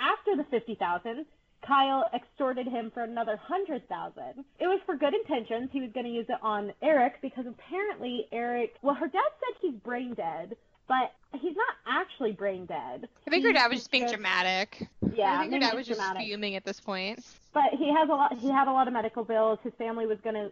[0.00, 1.26] after the fifty thousand
[1.66, 4.44] Kyle extorted him for another hundred thousand.
[4.58, 5.70] It was for good intentions.
[5.72, 8.74] He was going to use it on Eric because apparently Eric.
[8.82, 10.56] Well, her dad said he's brain dead,
[10.88, 13.08] but he's not actually brain dead.
[13.26, 14.88] I think her dad was just being dramatic.
[15.14, 16.26] Yeah, I think her dad was just dramatic.
[16.26, 17.24] fuming at this point.
[17.52, 18.38] But he has a lot.
[18.38, 19.58] He had a lot of medical bills.
[19.62, 20.50] His family was gonna.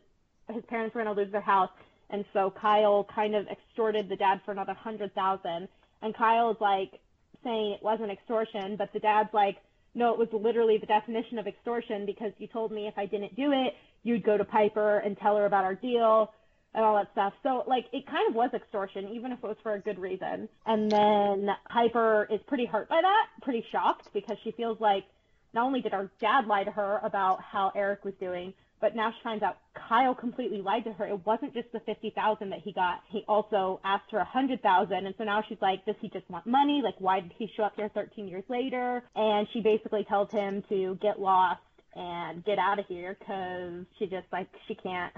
[0.53, 1.71] His parents were gonna lose their house,
[2.11, 5.69] and so Kyle kind of extorted the dad for another hundred thousand.
[6.03, 7.01] And Kyle's like
[7.45, 9.57] saying it wasn't extortion, but the dad's like,
[9.95, 13.37] no, it was literally the definition of extortion because you told me if I didn't
[13.37, 16.33] do it, you'd go to Piper and tell her about our deal
[16.75, 17.33] and all that stuff.
[17.43, 20.49] So like it kind of was extortion, even if it was for a good reason.
[20.67, 25.05] And then Piper is pretty hurt by that, pretty shocked because she feels like
[25.53, 29.11] not only did our dad lie to her about how Eric was doing, but now
[29.11, 31.07] she finds out Kyle completely lied to her.
[31.07, 33.03] It wasn't just the fifty thousand that he got.
[33.09, 36.29] He also asked her a hundred thousand, and so now she's like, does he just
[36.31, 36.81] want money?
[36.83, 39.03] Like, why did he show up here thirteen years later?
[39.15, 41.61] And she basically tells him to get lost
[41.95, 45.13] and get out of here because she just like she can't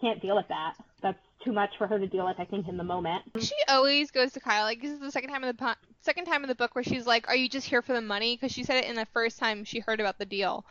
[0.00, 0.74] can't deal with that.
[1.02, 2.38] That's too much for her to deal with.
[2.38, 3.22] I think in the moment.
[3.38, 4.64] She always goes to Kyle.
[4.64, 6.84] Like this is the second time in the po- second time in the book where
[6.84, 9.06] she's like, "Are you just here for the money?" Because she said it in the
[9.06, 10.64] first time she heard about the deal,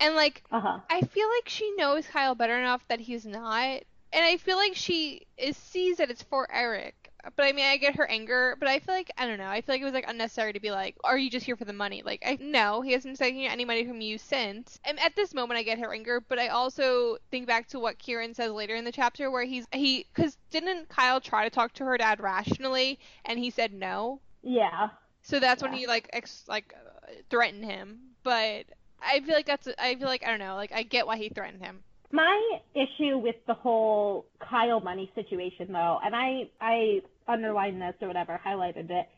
[0.00, 0.78] and like Uh huh.
[0.90, 4.74] I feel like she knows Kyle better enough that he's not, and I feel like
[4.74, 7.03] she is sees that it's for Eric.
[7.36, 9.48] But I mean, I get her anger, but I feel like I don't know.
[9.48, 11.64] I feel like it was like unnecessary to be like, "Are you just here for
[11.64, 14.78] the money?" Like, I no, he hasn't taken any money from you since.
[14.84, 17.98] And at this moment, I get her anger, but I also think back to what
[17.98, 21.72] Kieran says later in the chapter, where he's he because didn't Kyle try to talk
[21.74, 24.20] to her dad rationally, and he said no.
[24.42, 24.90] Yeah.
[25.22, 27.98] So that's when he like ex- like uh, threatened him.
[28.22, 28.66] But
[29.00, 30.54] I feel like that's I feel like I don't know.
[30.56, 31.82] Like I get why he threatened him.
[32.14, 38.06] My issue with the whole Kyle money situation, though, and I I underlined this or
[38.06, 39.08] whatever, highlighted it,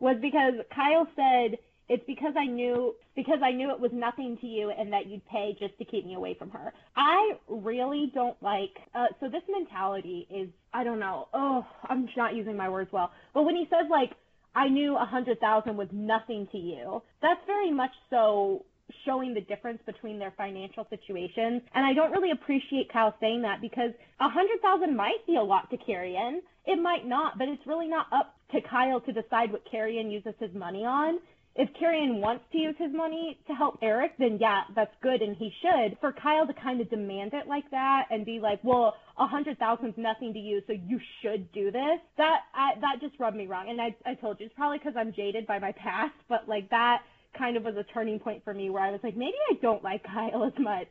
[0.00, 1.58] was because Kyle said
[1.88, 5.24] it's because I knew because I knew it was nothing to you and that you'd
[5.28, 6.72] pay just to keep me away from her.
[6.96, 11.28] I really don't like uh, so this mentality is I don't know.
[11.32, 13.12] Oh, I'm not using my words well.
[13.32, 14.10] But when he says like
[14.56, 18.64] I knew a hundred thousand was nothing to you, that's very much so
[19.04, 21.62] showing the difference between their financial situations.
[21.74, 25.42] And I don't really appreciate Kyle saying that because a hundred thousand might be a
[25.42, 26.42] lot to Kieran.
[26.66, 30.34] It might not, but it's really not up to Kyle to decide what Kieran uses
[30.38, 31.18] his money on.
[31.56, 35.36] If Kieran wants to use his money to help Eric, then yeah, that's good and
[35.36, 35.98] he should.
[36.00, 39.58] For Kyle to kind of demand it like that and be like, well, a hundred
[39.58, 41.98] thousand's nothing to you, so you should do this.
[42.16, 43.68] That I, that just rubbed me wrong.
[43.68, 46.70] And I I told you it's probably because I'm jaded by my past, but like
[46.70, 47.02] that
[47.36, 49.82] kind of was a turning point for me where I was like, maybe I don't
[49.82, 50.88] like Kyle as much.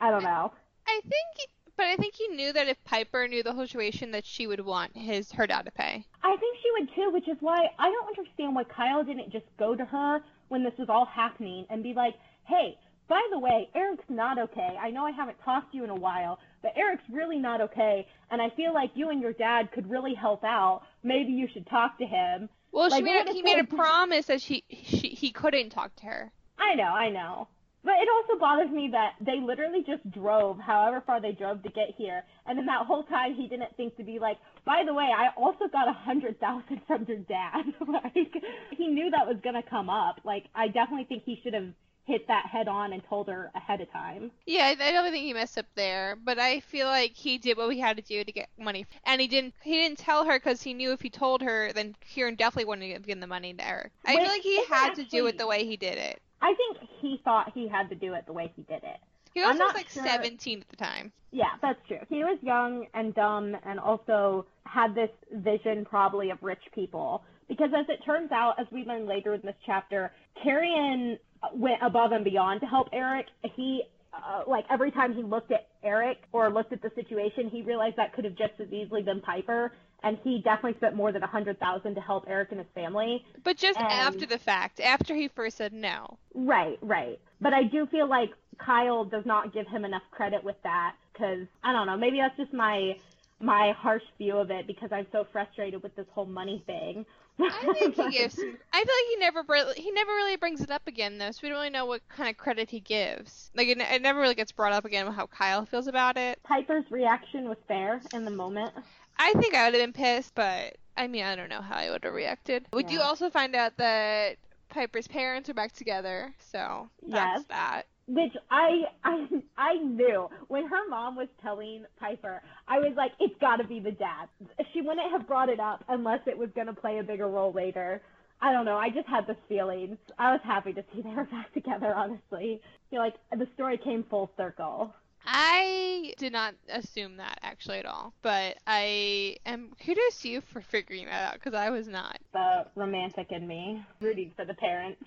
[0.00, 0.52] I don't know.
[0.86, 4.24] I think, but I think he knew that if Piper knew the whole situation, that
[4.24, 6.04] she would want his her dad to pay.
[6.22, 9.46] I think she would too, which is why I don't understand why Kyle didn't just
[9.58, 13.68] go to her when this was all happening and be like, hey, by the way,
[13.74, 14.76] Eric's not okay.
[14.80, 18.06] I know I haven't talked to you in a while, but Eric's really not okay,
[18.30, 20.82] and I feel like you and your dad could really help out.
[21.04, 22.48] Maybe you should talk to him.
[22.72, 25.94] Well, Like, she made a, he made a promise that she, she he couldn't talk
[25.96, 26.32] to her.
[26.58, 27.48] I know, I know.
[27.84, 31.68] But it also bothers me that they literally just drove however far they drove to
[31.68, 34.92] get here, and then that whole time he didn't think to be like, by the
[34.92, 37.62] way, I also got a hundred thousand from your dad.
[37.86, 38.34] like
[38.76, 40.20] he knew that was gonna come up.
[40.24, 41.68] Like I definitely think he should have
[42.06, 44.30] hit that head on and told her ahead of time.
[44.46, 47.72] Yeah, I don't think he messed up there, but I feel like he did what
[47.72, 49.54] he had to do to get money, and he didn't.
[49.62, 52.92] He didn't tell her because he knew if he told her, then Kieran definitely wouldn't
[52.92, 53.92] have given the money to Eric.
[54.04, 56.22] I Which feel like he had to do it the way he did it.
[56.40, 58.98] I think he thought he had to do it the way he did it.
[59.34, 61.12] He was like sure- 17 at the time.
[61.30, 61.98] Yeah, that's true.
[62.08, 67.22] He was young and dumb and also had this vision probably of rich people.
[67.48, 71.18] Because as it turns out, as we learn later in this chapter, Kieran
[71.54, 73.26] went above and beyond to help Eric.
[73.54, 77.62] He, uh, like, every time he looked at Eric or looked at the situation, he
[77.62, 79.72] realized that could have just as easily been Piper.
[80.02, 83.24] And he definitely spent more than a hundred thousand to help Eric and his family.
[83.44, 86.18] But just And- after the fact, after he first said no.
[86.34, 87.18] Right, right.
[87.40, 91.46] But I do feel like Kyle does not give him enough credit with that because
[91.64, 91.96] I don't know.
[91.96, 92.98] Maybe that's just my
[93.40, 97.04] my harsh view of it because I'm so frustrated with this whole money thing.
[97.38, 98.34] I think he gives.
[98.34, 101.30] Some, I feel like he never br- he never really brings it up again though,
[101.30, 103.50] so we don't really know what kind of credit he gives.
[103.54, 106.38] Like it, it never really gets brought up again how Kyle feels about it.
[106.44, 108.72] Piper's reaction was fair in the moment.
[109.18, 111.90] I think I would have been pissed, but I mean I don't know how I
[111.90, 112.66] would have reacted.
[112.72, 114.36] We do also find out that
[114.68, 117.44] Piper's parents are back together, so that's Yes.
[117.48, 117.82] that.
[118.08, 123.34] Which I I I knew when her mom was telling Piper, I was like, it's
[123.40, 124.28] got to be the dad.
[124.72, 128.02] She wouldn't have brought it up unless it was gonna play a bigger role later.
[128.40, 128.76] I don't know.
[128.76, 129.98] I just had this feeling.
[130.18, 131.94] I was happy to see they were back together.
[131.96, 134.94] Honestly, feel like the story came full circle.
[135.26, 140.60] I did not assume that actually at all, but I am kudos to you for
[140.60, 142.18] figuring that out because I was not.
[142.32, 145.02] The romantic in me rooting for the parents.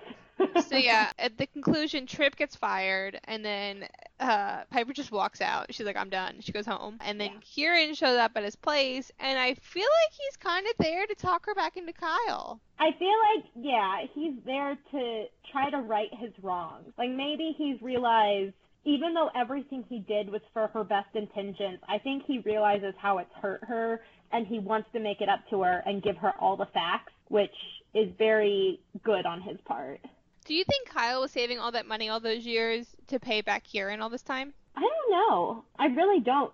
[0.69, 3.87] So yeah, at the conclusion, Trip gets fired, and then
[4.21, 5.73] uh, Piper just walks out.
[5.73, 7.39] She's like, "I'm done." She goes home, and then Yeah.
[7.41, 11.15] Kieran shows up at his place, and I feel like he's kind of there to
[11.15, 12.61] talk her back into Kyle.
[12.79, 16.93] I feel like, yeah, he's there to try to right his wrongs.
[16.97, 18.53] Like maybe he's realized
[18.85, 23.17] even though everything he did was for her best intentions, I think he realizes how
[23.17, 26.33] it's hurt her and he wants to make it up to her and give her
[26.39, 27.55] all the facts, which
[27.93, 29.99] is very good on his part.
[30.45, 33.63] Do you think Kyle was saving all that money all those years to pay back
[33.63, 34.53] Kieran all this time?
[34.75, 35.63] I don't know.
[35.77, 36.51] I really don't.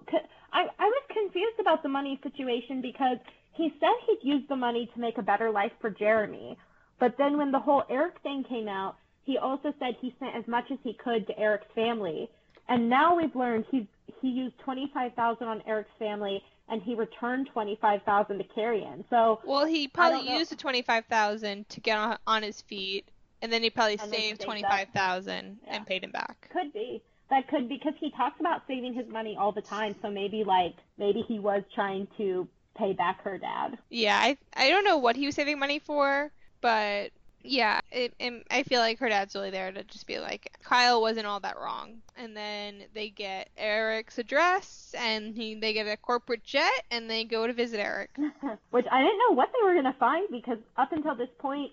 [0.52, 3.18] I, I was confused about the money situation because
[3.54, 6.58] he said he'd use the money to make a better life for Jeremy.
[7.00, 10.48] But then when the whole Eric thing came out, he also said he sent as
[10.48, 12.30] much as he could to Eric's family.
[12.70, 13.88] And now we've learned he
[14.22, 19.04] he used 25,000 on Eric's family and he returned 25,000 to Kieran.
[19.10, 23.08] So Well, he probably used the 25,000 to get on, on his feet
[23.42, 25.76] and then he probably saved saved 25,000 Yeah.
[25.76, 26.50] and paid him back.
[26.52, 27.02] could be.
[27.30, 29.96] That could because he talks about saving his money all the time.
[30.02, 33.78] So maybe like maybe he was trying to pay back her dad.
[33.90, 37.12] Yeah, I I don't know what he was saving money for, but
[37.48, 41.02] yeah, it, it, I feel like her dad's really there to just be like, Kyle
[41.02, 42.02] wasn't all that wrong.
[42.18, 47.24] And then they get Eric's address, and he they get a corporate jet, and they
[47.24, 48.12] go to visit Eric.
[48.72, 51.72] Which I didn't know what they were gonna find because up until this point,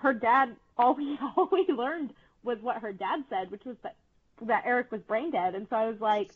[0.00, 3.96] her dad all we all we learned was what her dad said, which was that
[4.42, 5.54] that Eric was brain dead.
[5.54, 6.30] And so I was like,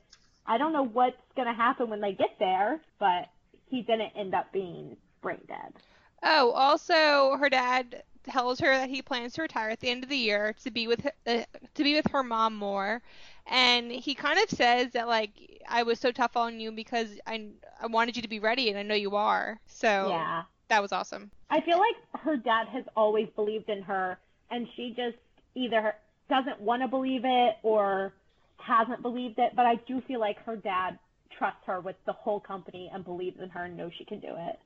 [0.47, 3.29] I don't know what's gonna happen when they get there, but
[3.69, 5.75] he didn't end up being brain dead.
[6.23, 10.11] Oh, also her dad tells her that he plans to retire at the end of
[10.11, 11.43] the year to be with uh,
[11.75, 13.03] to be with her mom more,
[13.47, 15.31] and he kind of says that like
[15.69, 17.49] I was so tough on you because I
[17.81, 19.61] I wanted you to be ready, and I know you are.
[19.67, 20.43] So Yeah.
[20.69, 21.31] that was awesome.
[21.51, 24.19] I feel like her dad has always believed in her,
[24.51, 25.17] and she just
[25.55, 25.95] either
[26.29, 28.13] doesn't want to believe it or
[28.57, 29.53] hasn't believed it.
[29.55, 30.99] But I do feel like her dad
[31.37, 34.29] trusts her with the whole company and believes in her and knows she can do
[34.37, 34.59] it.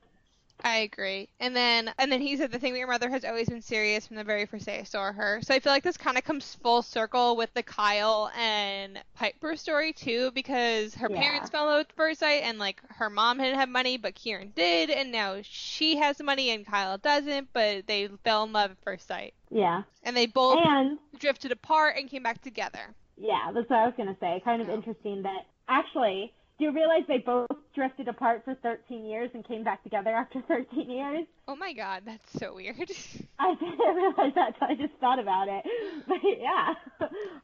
[0.61, 1.29] I agree.
[1.39, 4.05] And then and then he said the thing with your mother has always been serious
[4.07, 5.39] from the very first day I saw her.
[5.41, 9.55] So I feel like this kind of comes full circle with the Kyle and Piper
[9.55, 11.21] story too, because her Yeah.
[11.21, 14.15] parents fell in love at first sight, and like her mom didn't have money, but
[14.15, 18.51] Kieran did, and now she has the money and Kyle doesn't, but they fell in
[18.51, 19.83] love at first sight, Yeah.
[20.03, 22.93] and they both And drifted apart and came back together.
[23.17, 24.41] yeah, that's what I was gonna say.
[24.43, 26.33] Kind of interesting that actually.
[26.59, 30.41] Do you realize they both drifted apart for 13 years and came back together after
[30.47, 31.25] 13 years?
[31.47, 32.75] Oh my god, that's so weird.
[33.39, 34.55] I didn't realize that.
[34.61, 35.63] I just thought about it.
[36.05, 36.73] But yeah,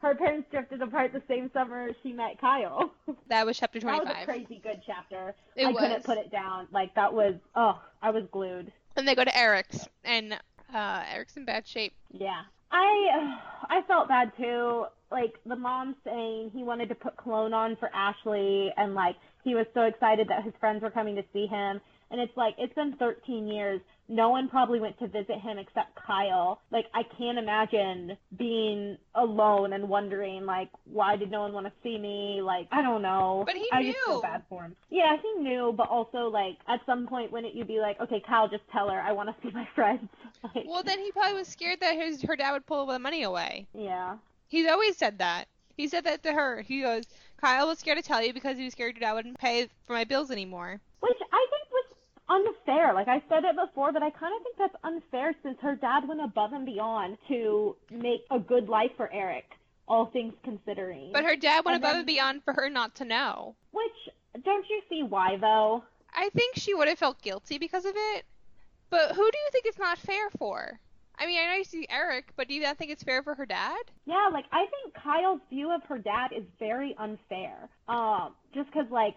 [0.02, 2.92] her parents drifted apart the same summer she met Kyle.
[3.30, 4.06] that was chapter 25.
[4.06, 4.30] That was 25.
[4.36, 5.34] a crazy good chapter.
[5.56, 5.80] It I was.
[5.80, 6.68] couldn't put it down.
[6.74, 8.72] Like that was oh, I was glued.
[8.98, 10.34] And they go to Eric's, and
[10.74, 11.94] uh, Eric's in bad shape.
[12.12, 12.42] Yeah.
[12.72, 14.86] I uh, I felt bad too.
[15.12, 19.56] Like the mom saying he wanted to put cologne on for Ashley and like he
[19.56, 21.80] was so excited that his friends were coming to see him
[22.16, 23.82] and it's like it's been 13 years.
[24.08, 26.62] No one probably went to visit him except Kyle.
[26.72, 31.74] Like I can't imagine being alone and wondering like why did no one want to
[31.84, 32.40] see me?
[32.42, 33.44] Like I don't know.
[33.46, 34.76] But he I just feel bad for him.
[34.90, 38.48] Yeah, he knew, but also like at some point wouldn't you be like, okay, Kyle,
[38.48, 40.08] just tell her I want to see my friends.
[40.44, 43.24] Like, Well, then he probably was scared that his her dad would pull the money
[43.24, 43.68] away.
[43.74, 44.18] yeah.
[44.48, 45.46] He's always said that.
[45.76, 46.62] He said that to her.
[46.62, 47.04] He goes,
[47.42, 49.94] Kyle was scared to tell you because he was scared your dad wouldn't pay for
[49.94, 50.80] my bills anymore.
[51.02, 51.65] Which I think
[52.30, 52.94] unfair.
[52.94, 56.08] Like I said it before, but I kind of think that's unfair since her dad
[56.08, 59.46] went above and beyond to make a good life for Eric,
[59.88, 61.12] all things considering.
[61.14, 63.56] But her dad went And above then- and beyond for her not to know.
[63.72, 64.10] Which
[64.44, 65.84] don't you see why though?
[66.14, 68.26] I think she would have felt guilty because of it.
[68.90, 70.80] But who do you think it's not fair for?
[71.18, 73.36] I mean, I know you see Eric, but do you not think it's fair for
[73.36, 73.78] her dad?
[74.06, 77.70] Yeah, like I think Kyle's view of her dad is very unfair.
[77.88, 79.16] Um, just because like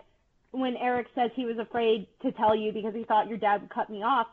[0.52, 3.70] when Eric says he was afraid to tell you because he thought your dad would
[3.70, 4.28] cut me off,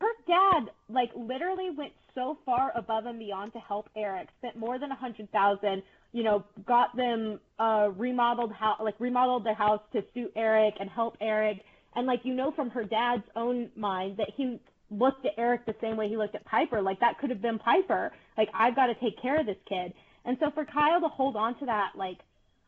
[0.00, 4.78] her dad like literally went so far above and beyond to help Eric, spent more
[4.78, 9.80] than a hundred thousand, you know, got them uh remodeled house like remodeled their house
[9.92, 11.58] to suit Eric and help Eric.
[11.94, 15.74] And like you know from her dad's own mind that he looked at Eric the
[15.80, 16.82] same way he looked at Piper.
[16.82, 18.12] Like that could have been Piper.
[18.36, 19.92] Like I've got to take care of this kid.
[20.24, 22.18] And so for Kyle to hold on to that, like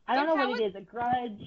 [0.08, 1.40] I don't know what it is, a grudge.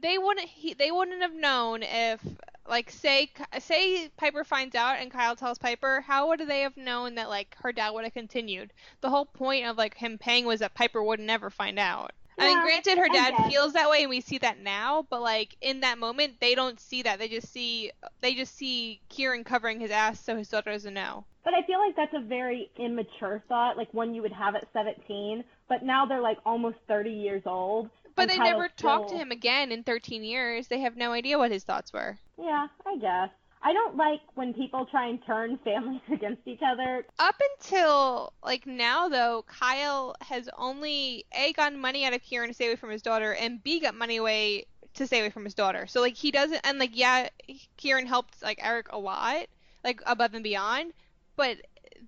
[0.00, 0.48] They wouldn't.
[0.48, 2.20] He, they wouldn't have known if,
[2.68, 6.00] like, say, say Piper finds out and Kyle tells Piper.
[6.00, 8.72] How would they have known that like her dad would have continued?
[9.00, 12.12] The whole point of like him paying was that Piper would never find out.
[12.40, 15.06] I mean, granted, her dad feels that way, and we see that now.
[15.10, 17.18] But like in that moment, they don't see that.
[17.18, 21.24] They just see they just see Kieran covering his ass so his daughter doesn't know.
[21.44, 24.68] But I feel like that's a very immature thought, like one you would have at
[24.72, 25.42] 17.
[25.68, 27.90] But now they're like almost 30 years old.
[28.18, 30.68] But they never talked to him again in 13 years.
[30.68, 32.18] They have no idea what his thoughts were.
[32.38, 33.30] Yeah, I guess.
[33.62, 37.04] I don't like when people try and turn families against each other.
[37.18, 42.54] Up until like now though, Kyle has only A gotten money out of Kieran to
[42.54, 45.54] stay away from his daughter and B got money away to stay away from his
[45.54, 45.86] daughter.
[45.86, 47.28] So like he doesn't and like yeah,
[47.76, 49.46] Kieran helped like Eric a lot,
[49.84, 50.92] like above and beyond,
[51.36, 51.58] but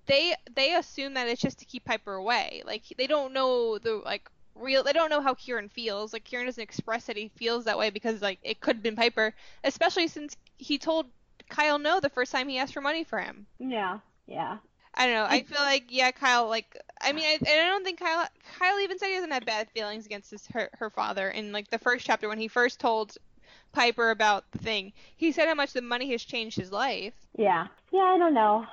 [0.05, 2.63] they they assume that it's just to keep Piper away.
[2.65, 6.13] Like they don't know the like real they don't know how Kieran feels.
[6.13, 8.95] Like Kieran doesn't express that he feels that way because like it could have been
[8.95, 9.33] Piper,
[9.63, 11.07] especially since he told
[11.49, 13.45] Kyle no the first time he asked for money for him.
[13.59, 14.57] Yeah, yeah.
[14.93, 15.25] I don't know.
[15.25, 16.47] I feel like yeah, Kyle.
[16.47, 18.27] Like I mean, I, and I don't think Kyle.
[18.59, 21.69] Kyle even said he doesn't have bad feelings against his her, her father in like
[21.69, 23.17] the first chapter when he first told
[23.71, 24.91] Piper about the thing.
[25.15, 27.13] He said how much the money has changed his life.
[27.37, 28.01] Yeah, yeah.
[28.01, 28.65] I don't know.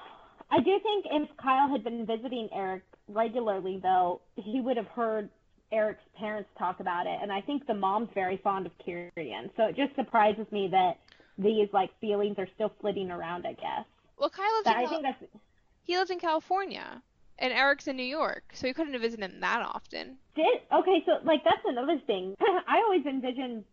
[0.50, 5.28] I do think if Kyle had been visiting Eric regularly, though, he would have heard
[5.72, 9.50] Eric's parents talk about it, and I think the mom's very fond of Kieran.
[9.56, 10.94] So it just surprises me that
[11.36, 13.46] these like feelings are still flitting around.
[13.46, 13.84] I guess.
[14.18, 15.42] Well, Kyle lives But in I Cal- think that's
[15.84, 17.02] he lives in California,
[17.38, 20.16] and Eric's in New York, so he couldn't have visited him that often.
[20.34, 22.34] Did okay, so like that's another thing.
[22.40, 23.64] I always envisioned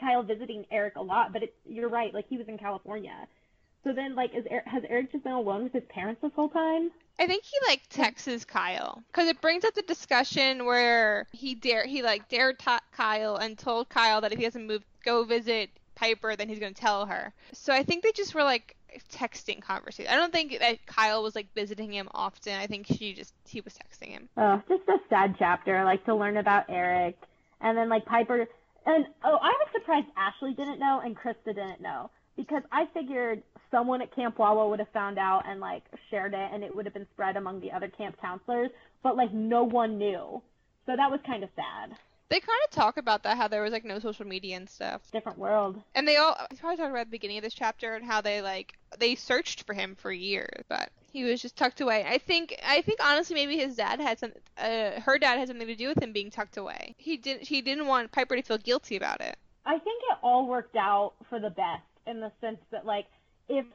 [0.00, 2.12] Kyle visiting Eric a lot, but it's you're right.
[2.14, 3.26] Like he was in California,
[3.84, 6.90] so then like is has Eric just been alone with his parents this whole time?
[7.18, 11.86] I think he like texts Kyle because it brings up the discussion where he dare
[11.86, 15.70] he like dared ta- Kyle and told Kyle that if he doesn't move go visit
[15.94, 17.32] Piper then he's gonna tell her.
[17.52, 18.76] So I think they just were like
[19.12, 20.10] texting conversation.
[20.10, 22.54] I don't think that Kyle was like visiting him often.
[22.54, 24.28] I think she just he was texting him.
[24.36, 25.84] Oh, just a sad chapter.
[25.84, 27.16] Like to learn about Eric,
[27.60, 28.46] and then like Piper,
[28.86, 33.42] and oh, I was surprised Ashley didn't know and Krista didn't know because I figured
[33.70, 36.86] someone at Camp Wawa would have found out and like shared it, and it would
[36.86, 38.70] have been spread among the other camp counselors,
[39.02, 40.42] but like no one knew.
[40.86, 41.96] So that was kind of sad.
[42.30, 45.02] They kind of talk about that how there was like no social media and stuff.
[45.10, 45.80] Different world.
[45.94, 48.42] And they all they probably talked about the beginning of this chapter and how they
[48.42, 52.04] like they searched for him for years, but he was just tucked away.
[52.06, 55.66] I think I think honestly maybe his dad had some uh, her dad had something
[55.66, 56.94] to do with him being tucked away.
[56.98, 59.36] He didn't he didn't want Piper to feel guilty about it.
[59.64, 63.06] I think it all worked out for the best in the sense that like
[63.48, 63.66] if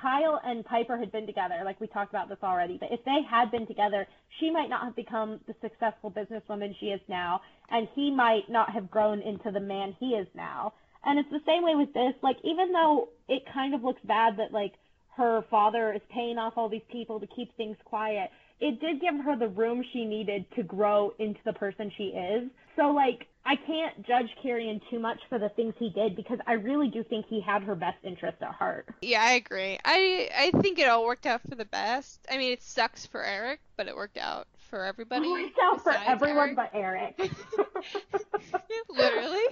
[0.00, 3.20] Kyle and Piper had been together, like we talked about this already, but if they
[3.28, 4.06] had been together,
[4.38, 7.40] she might not have become the successful businesswoman she is now,
[7.70, 10.72] and he might not have grown into the man he is now.
[11.04, 12.14] And it's the same way with this.
[12.22, 14.74] Like even though it kind of looks bad that like
[15.16, 19.14] her father is paying off all these people to keep things quiet, it did give
[19.24, 22.50] her the room she needed to grow into the person she is.
[22.78, 26.52] So like I can't judge Kieran too much for the things he did because I
[26.52, 28.86] really do think he had her best interest at heart.
[29.02, 29.78] Yeah, I agree.
[29.84, 32.20] I I think it all worked out for the best.
[32.30, 35.26] I mean, it sucks for Eric, but it worked out for everybody.
[35.26, 36.56] It worked out for everyone Eric.
[36.56, 37.18] but Eric.
[38.90, 39.46] Literally.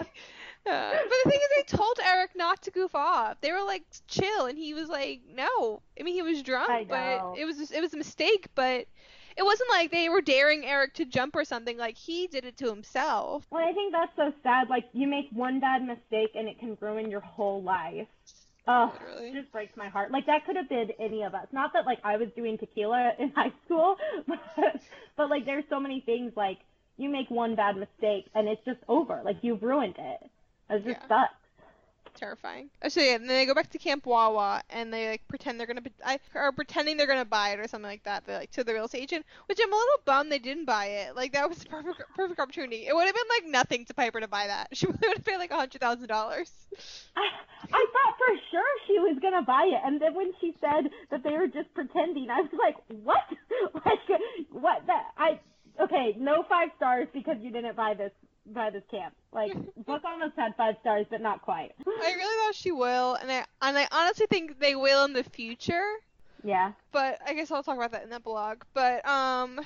[0.68, 3.40] Uh, but the thing is, they told Eric not to goof off.
[3.40, 5.80] They were like, chill, and he was like, no.
[5.98, 8.48] I mean, he was drunk, but it was it was a mistake.
[8.54, 8.86] But
[9.37, 11.76] it wasn't like they were daring Eric to jump or something.
[11.76, 13.47] Like he did it to himself.
[13.51, 14.68] well, I think that's so sad.
[14.68, 18.07] Like you make one bad mistake and it can ruin your whole life.
[18.68, 19.30] Oh, Literally.
[19.30, 20.11] it just breaks my heart.
[20.11, 21.47] Like that could have been any of us.
[21.53, 24.80] Not that like I was doing tequila in high school, but
[25.16, 26.59] but like there's so many things like
[26.97, 29.20] you make one bad mistake and it's just over.
[29.24, 30.30] Like you've ruined it.
[30.70, 31.09] It just Yeah.
[31.09, 31.34] sucks.
[32.16, 32.70] Terrifying.
[32.82, 35.60] Oh, So yeah, and then they go back to Camp Wawa and they like pretend
[35.60, 38.26] they're gonna be, I, or pretending they're gonna buy it or something like that.
[38.26, 40.86] They like to the real estate agent, which I'm a little bummed they didn't buy
[40.86, 41.14] it.
[41.14, 42.86] Like that was a perfect perfect opportunity.
[42.86, 44.68] It would have been like nothing to Piper to buy that.
[44.72, 46.50] She would have paid like a hundred thousand dollars.
[47.16, 47.22] I,
[47.72, 51.22] I thought for sure she was gonna buy it, and then when she said that
[51.22, 53.24] they were just pretending, I was like, "What?
[53.84, 54.86] like, what?
[54.86, 55.38] That I
[55.80, 58.12] okay, no five stars because you didn't buy this
[58.53, 59.14] buy this camp.
[59.32, 59.53] Like,
[59.86, 61.72] book almost had five stars, but not quite.
[61.86, 65.24] I really thought she will, and I and I honestly think they will in the
[65.24, 65.84] future.
[66.44, 68.62] Yeah, But I guess I'll talk about that in the blog.
[68.72, 69.59] But um,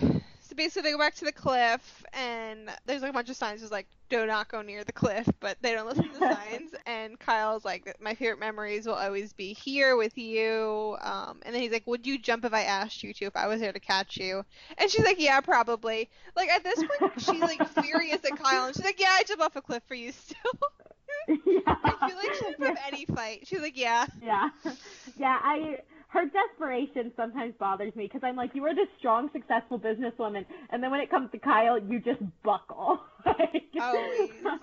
[0.60, 3.72] basically they go back to the cliff, and there's like a bunch of signs just
[3.72, 6.74] like do not go near the cliff, but they don't listen to the signs.
[6.84, 10.98] And Kyle's like, my favorite memories will always be here with you.
[11.00, 13.46] Um, and then he's like, would you jump if I asked you to, if I
[13.46, 14.44] was there to catch you?
[14.76, 16.10] And she's like, yeah, probably.
[16.36, 19.40] Like at this point, she's like furious at Kyle, and she's like, yeah, I jump
[19.40, 20.36] off a cliff for you still.
[21.28, 21.60] yeah.
[21.66, 23.46] I feel like she'd put up any fight.
[23.46, 24.04] She's like, yeah.
[24.22, 24.50] yeah,
[25.16, 25.38] yeah.
[25.42, 25.78] I
[26.10, 30.82] her desperation sometimes bothers me because I'm like, you are this strong, successful businesswoman, and
[30.82, 33.00] then when it comes to Kyle, you just buckle.
[33.26, 34.30] Like- Always.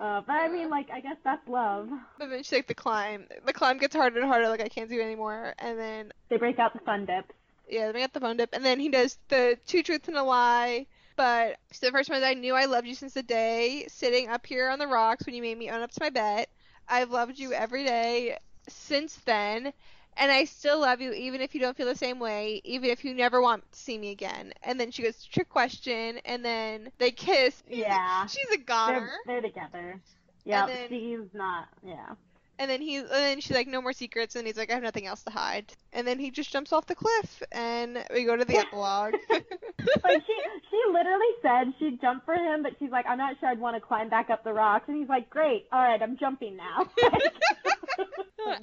[0.00, 1.88] Uh, but I mean, like, I guess that's love.
[2.18, 3.26] But then she's like, the climb.
[3.46, 4.48] The climb gets harder and harder.
[4.48, 5.54] Like I can't do it anymore.
[5.60, 7.32] And then They break out the fun dips.
[7.70, 8.50] yeah, then we got the fun dip.
[8.52, 10.86] And then he does the two truths and a lie.
[11.14, 14.28] But so the first one is I knew I loved you since the day sitting
[14.28, 16.48] up here on the rocks when you made me own up to my bet.
[16.88, 18.36] I've loved you every day
[18.68, 19.72] since then,
[20.16, 23.04] and I still love you even if you don't feel the same way, even if
[23.04, 24.52] you never want to see me again.
[24.62, 27.62] And then she goes, trick question, and then they kiss.
[27.68, 28.26] Yeah.
[28.26, 29.10] She's a goner.
[29.26, 30.00] They're, they're together.
[30.44, 31.68] Yeah, then- she's not.
[31.84, 32.14] Yeah.
[32.56, 34.82] And then he, and then she's like, no more secrets, and he's like, I have
[34.84, 35.72] nothing else to hide.
[35.92, 39.14] And then he just jumps off the cliff, and we go to the epilogue.
[39.28, 40.36] Like she,
[40.70, 43.74] she literally said she'd jump for him, but she's like, I'm not sure I'd want
[43.74, 44.84] to climb back up the rocks.
[44.86, 46.88] And he's like, Great, all right, I'm jumping now.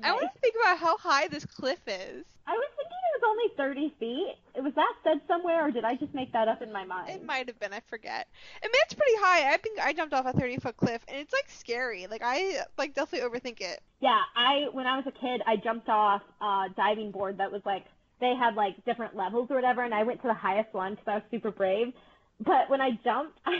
[0.03, 2.25] I want to think about how high this cliff is.
[2.47, 4.35] I was thinking it was only 30 feet.
[4.63, 7.09] Was that said somewhere, or did I just make that up in my mind?
[7.09, 8.27] It might have been, I forget.
[8.63, 9.53] I mean, it's pretty high.
[9.53, 12.07] I think I jumped off a 30 foot cliff, and it's like scary.
[12.07, 13.81] Like I like definitely overthink it.
[13.99, 17.61] Yeah, I when I was a kid, I jumped off a diving board that was
[17.65, 17.85] like
[18.19, 21.07] they had like different levels or whatever, and I went to the highest one because
[21.07, 21.93] I was super brave.
[22.39, 23.59] But when I jumped, I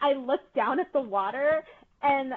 [0.00, 1.64] I looked down at the water
[2.02, 2.32] and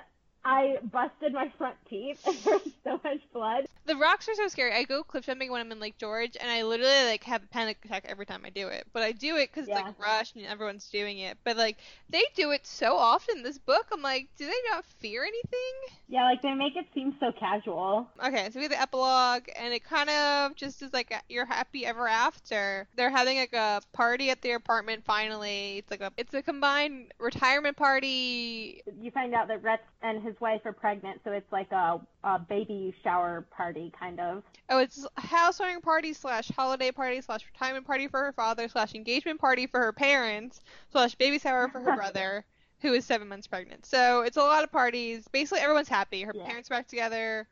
[0.45, 3.65] I busted my front teeth, and there was so much blood.
[3.85, 4.71] The rocks are so scary.
[4.73, 7.47] I go cliff jumping when I'm in Lake George, and I literally like have a
[7.47, 8.85] panic attack every time I do it.
[8.93, 11.37] But I do it because it's like rushed and everyone's doing it.
[11.43, 11.77] But like
[12.09, 13.87] they do it so often in this book.
[13.91, 15.97] I'm like, do they not fear anything?
[16.07, 18.07] Yeah, like they make it seem so casual.
[18.23, 21.45] Okay, so we have the epilogue, and it kind of just is like a, you're
[21.45, 22.87] happy ever after.
[22.95, 25.03] They're having like a party at their apartment.
[25.03, 28.83] Finally, it's like a it's a combined retirement party.
[29.01, 32.39] You find out that Rex and his wife are pregnant, so it's like a, a
[32.39, 34.43] baby shower party kind of.
[34.69, 39.39] Oh, it's housewarming party slash holiday party slash retirement party for her father slash engagement
[39.39, 40.61] party for her parents
[40.91, 42.45] slash baby shower for her brother
[42.81, 43.85] who is seven months pregnant.
[43.85, 45.27] So it's a lot of parties.
[45.31, 46.21] Basically, everyone's happy.
[46.21, 46.45] Her Yeah.
[46.45, 47.47] parents are back together.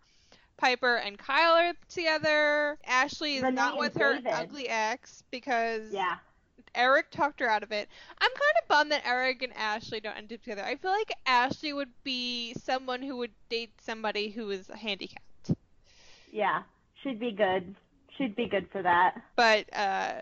[0.58, 2.78] Piper and Kyle are together.
[2.86, 6.16] Ashley is Renee not with her ugly ex because Yeah.
[6.78, 7.90] Eric talked her out of it.
[8.22, 10.64] I'm kind of bummed that Eric and Ashley don't end up together.
[10.64, 15.24] I feel like Ashley would be someone who would date somebody who is handicapped.
[16.32, 16.62] Yeah.
[17.04, 17.76] she'd be good.
[18.18, 19.16] She'd be good for that.
[19.36, 20.14] but uh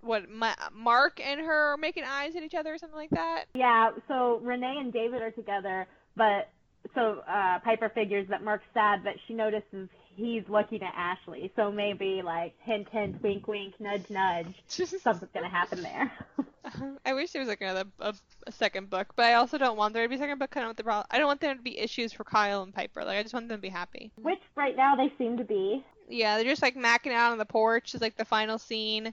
[0.00, 3.44] what Ma- Mark and her are making eyes at each other or something like that.
[3.54, 6.50] Yeah, so Renee and David are together, but
[6.94, 11.52] so uh Piper figures that Mark's sad, but she notices he's looking at Ashley.
[11.56, 14.54] So maybe like hint hint, wink wink, nudge nudge.
[14.68, 16.12] Something's gonna happen there.
[16.38, 16.92] Uh-huh.
[17.04, 18.14] I wish there was like another a,
[18.46, 20.50] a second book, but I also don't want there to be a second book.
[20.50, 21.06] Kind of with the problem.
[21.10, 23.04] I don't want there to be issues for Kyle and Piper.
[23.04, 24.12] Like I just want them to be happy.
[24.16, 25.84] Which right now they seem to be.
[26.08, 29.12] Yeah, they're just like macking out on the porch is like the final scene.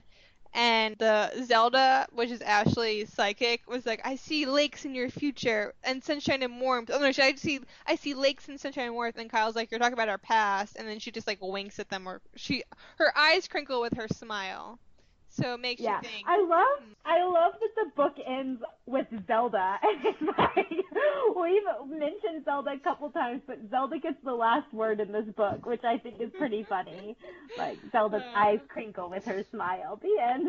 [0.54, 5.74] And the Zelda, which is Ashley's psychic, was like, "I see lakes in your future
[5.82, 8.94] and sunshine and warmth." Oh no, she, I see, I see lakes and sunshine and
[8.94, 9.16] warmth.
[9.18, 11.88] And Kyle's like, "You're talking about our past," and then she just like winks at
[11.88, 12.64] them, or she,
[12.98, 14.78] her eyes crinkle with her smile,
[15.32, 16.26] so it makes Yeah, you think.
[16.28, 19.78] I love I love that the book ends with Zelda.
[20.38, 20.68] Like
[21.36, 25.64] we've mentioned Zelda a couple times, but Zelda gets the last word in this book,
[25.66, 27.16] which I think is pretty funny.
[27.58, 28.38] Like Zelda's Uh.
[28.38, 29.98] eyes crinkle with her smile.
[30.02, 30.48] The end.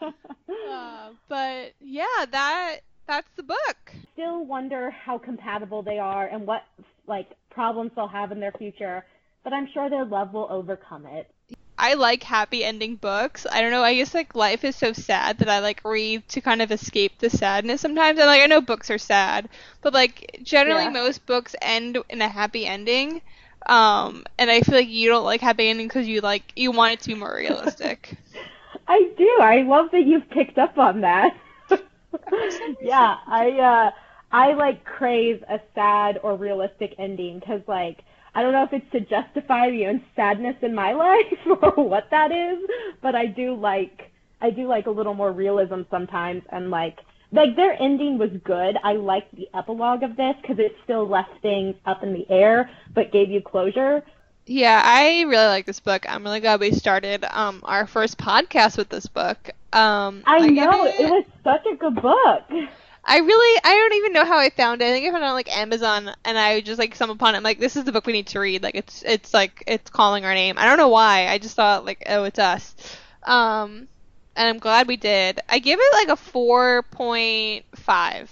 [0.00, 3.92] Uh, but yeah, that that's the book.
[4.14, 6.62] Still wonder how compatible they are and what
[7.06, 9.04] like problems they'll have in their future,
[9.44, 11.30] but I'm sure their love will overcome it.
[11.78, 13.46] I like happy ending books.
[13.50, 13.82] I don't know.
[13.82, 17.18] I guess like life is so sad that I like read to kind of escape
[17.18, 18.18] the sadness sometimes.
[18.18, 19.48] And like I know books are sad,
[19.82, 20.90] but like generally Yeah.
[20.90, 23.20] most books end in a happy ending.
[23.66, 26.94] Um, and I feel like you don't like happy ending because you like you want
[26.94, 28.16] it to be more realistic.
[28.88, 29.38] I do.
[29.40, 31.32] I love that you've picked up on that.
[32.80, 33.90] yeah, I uh
[34.32, 38.04] I like crave a sad or realistic ending cuz like
[38.36, 42.10] I don't know if it's to justify the own sadness in my life or what
[42.10, 42.58] that is,
[43.00, 44.12] but I do like
[44.42, 46.98] I do like a little more realism sometimes and like
[47.32, 48.76] like their ending was good.
[48.84, 52.68] I liked the epilogue of this cuz it still left things up in the air
[52.92, 54.04] but gave you closure.
[54.44, 56.04] yeah, I really like this book.
[56.06, 59.50] I'm really glad we started um our first podcast with this book.
[59.72, 62.68] Um, I, know it was such a good book.
[63.08, 64.86] I really, I don't even know how I found it.
[64.86, 67.38] I think I found it on like Amazon, and I just like stumbled upon it.
[67.38, 68.64] I'm like, this is the book we need to read.
[68.64, 70.56] Like, it's, it's like, it's calling our name.
[70.58, 71.28] I don't know why.
[71.28, 72.74] I just thought like, oh, it's us.
[73.22, 73.86] Um,
[74.34, 75.40] and I'm glad we did.
[75.48, 78.30] I give it like a four point five.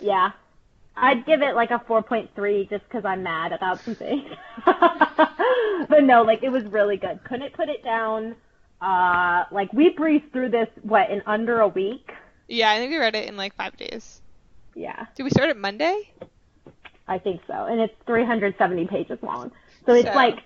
[0.00, 0.32] Yeah.
[0.96, 4.28] I'd give it like a 4.3 just because I'm mad about something.
[4.66, 7.20] but no, like it was really good.
[7.24, 8.36] Couldn't put it down.
[8.80, 12.12] Uh, like we breezed through this, what, in under a week?
[12.52, 14.20] Yeah, I think we read it in like five days.
[14.74, 16.10] Yeah, Did we start it Monday?
[17.08, 17.52] I think so.
[17.64, 19.52] And it's 370 pages long.
[19.86, 20.38] So it's So- like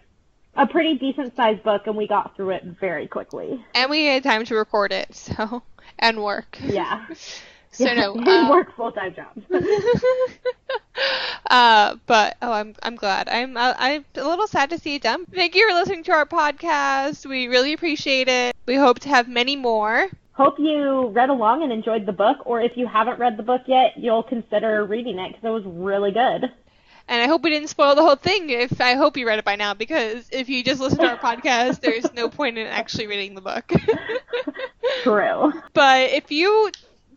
[0.54, 3.64] a pretty decent sized book and we got through it very quickly.
[3.74, 5.62] And we had time to record it, so
[5.98, 6.56] and work.
[6.62, 7.06] Yeah.
[7.72, 9.42] So no, and uh, work full time jobs.
[11.50, 13.28] uh, but oh, I'm I'm glad.
[13.28, 15.26] I'm uh, I'm a little sad to see it done.
[15.26, 17.26] Thank you for listening to our podcast.
[17.26, 18.54] We really appreciate it.
[18.64, 20.08] We hope to have many more.
[20.36, 23.62] Hope you read along and enjoyed the book, or if you haven't read the book
[23.64, 26.52] yet, you'll consider reading it because it was really good.
[27.08, 28.50] And I hope we didn't spoil the whole thing.
[28.50, 31.16] If I hope you read it by now, because if you just listen to our
[31.16, 33.72] podcast, there's no point in actually reading the book.
[35.02, 35.54] True.
[35.72, 36.70] but if you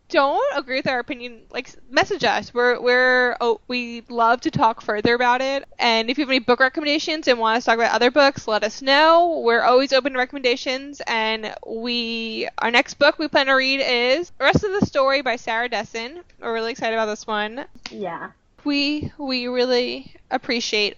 [0.09, 2.53] don't agree with our opinion, like message us.
[2.53, 5.65] We're we're oh, we love to talk further about it.
[5.77, 8.47] And if you have any book recommendations and want us to talk about other books,
[8.47, 9.41] let us know.
[9.45, 11.01] We're always open to recommendations.
[11.07, 15.21] And we our next book we plan to read is The Rest of the Story
[15.21, 16.21] by Sarah Dessen.
[16.39, 17.65] We're really excited about this one.
[17.91, 18.31] Yeah.
[18.63, 20.97] We we really appreciate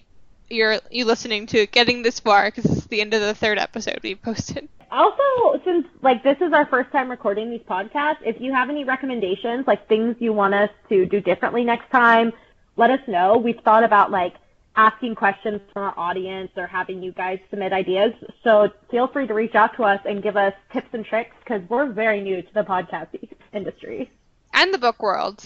[0.51, 3.57] your you listening to getting this far because this is the end of the third
[3.57, 4.67] episode we posted.
[4.93, 8.83] Also, since like this is our first time recording these podcasts, if you have any
[8.83, 12.33] recommendations, like things you want us to do differently next time,
[12.75, 13.37] let us know.
[13.37, 14.33] We've thought about like
[14.75, 18.13] asking questions from our audience or having you guys submit ideas.
[18.43, 21.61] So feel free to reach out to us and give us tips and tricks because
[21.69, 23.07] we're very new to the podcast
[23.53, 24.11] industry.
[24.53, 25.43] And the book world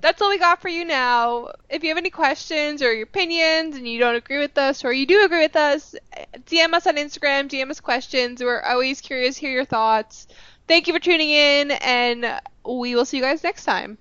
[0.00, 1.52] that's all we got for you now.
[1.68, 4.92] If you have any questions or your opinions and you don't agree with us or
[4.92, 5.94] you do agree with us,
[6.46, 8.42] DM us on Instagram, DM us questions.
[8.42, 10.26] We're always curious to hear your thoughts.
[10.66, 13.98] Thank you for tuning in, and we will see you guys next time.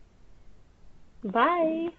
[1.23, 1.89] Bye.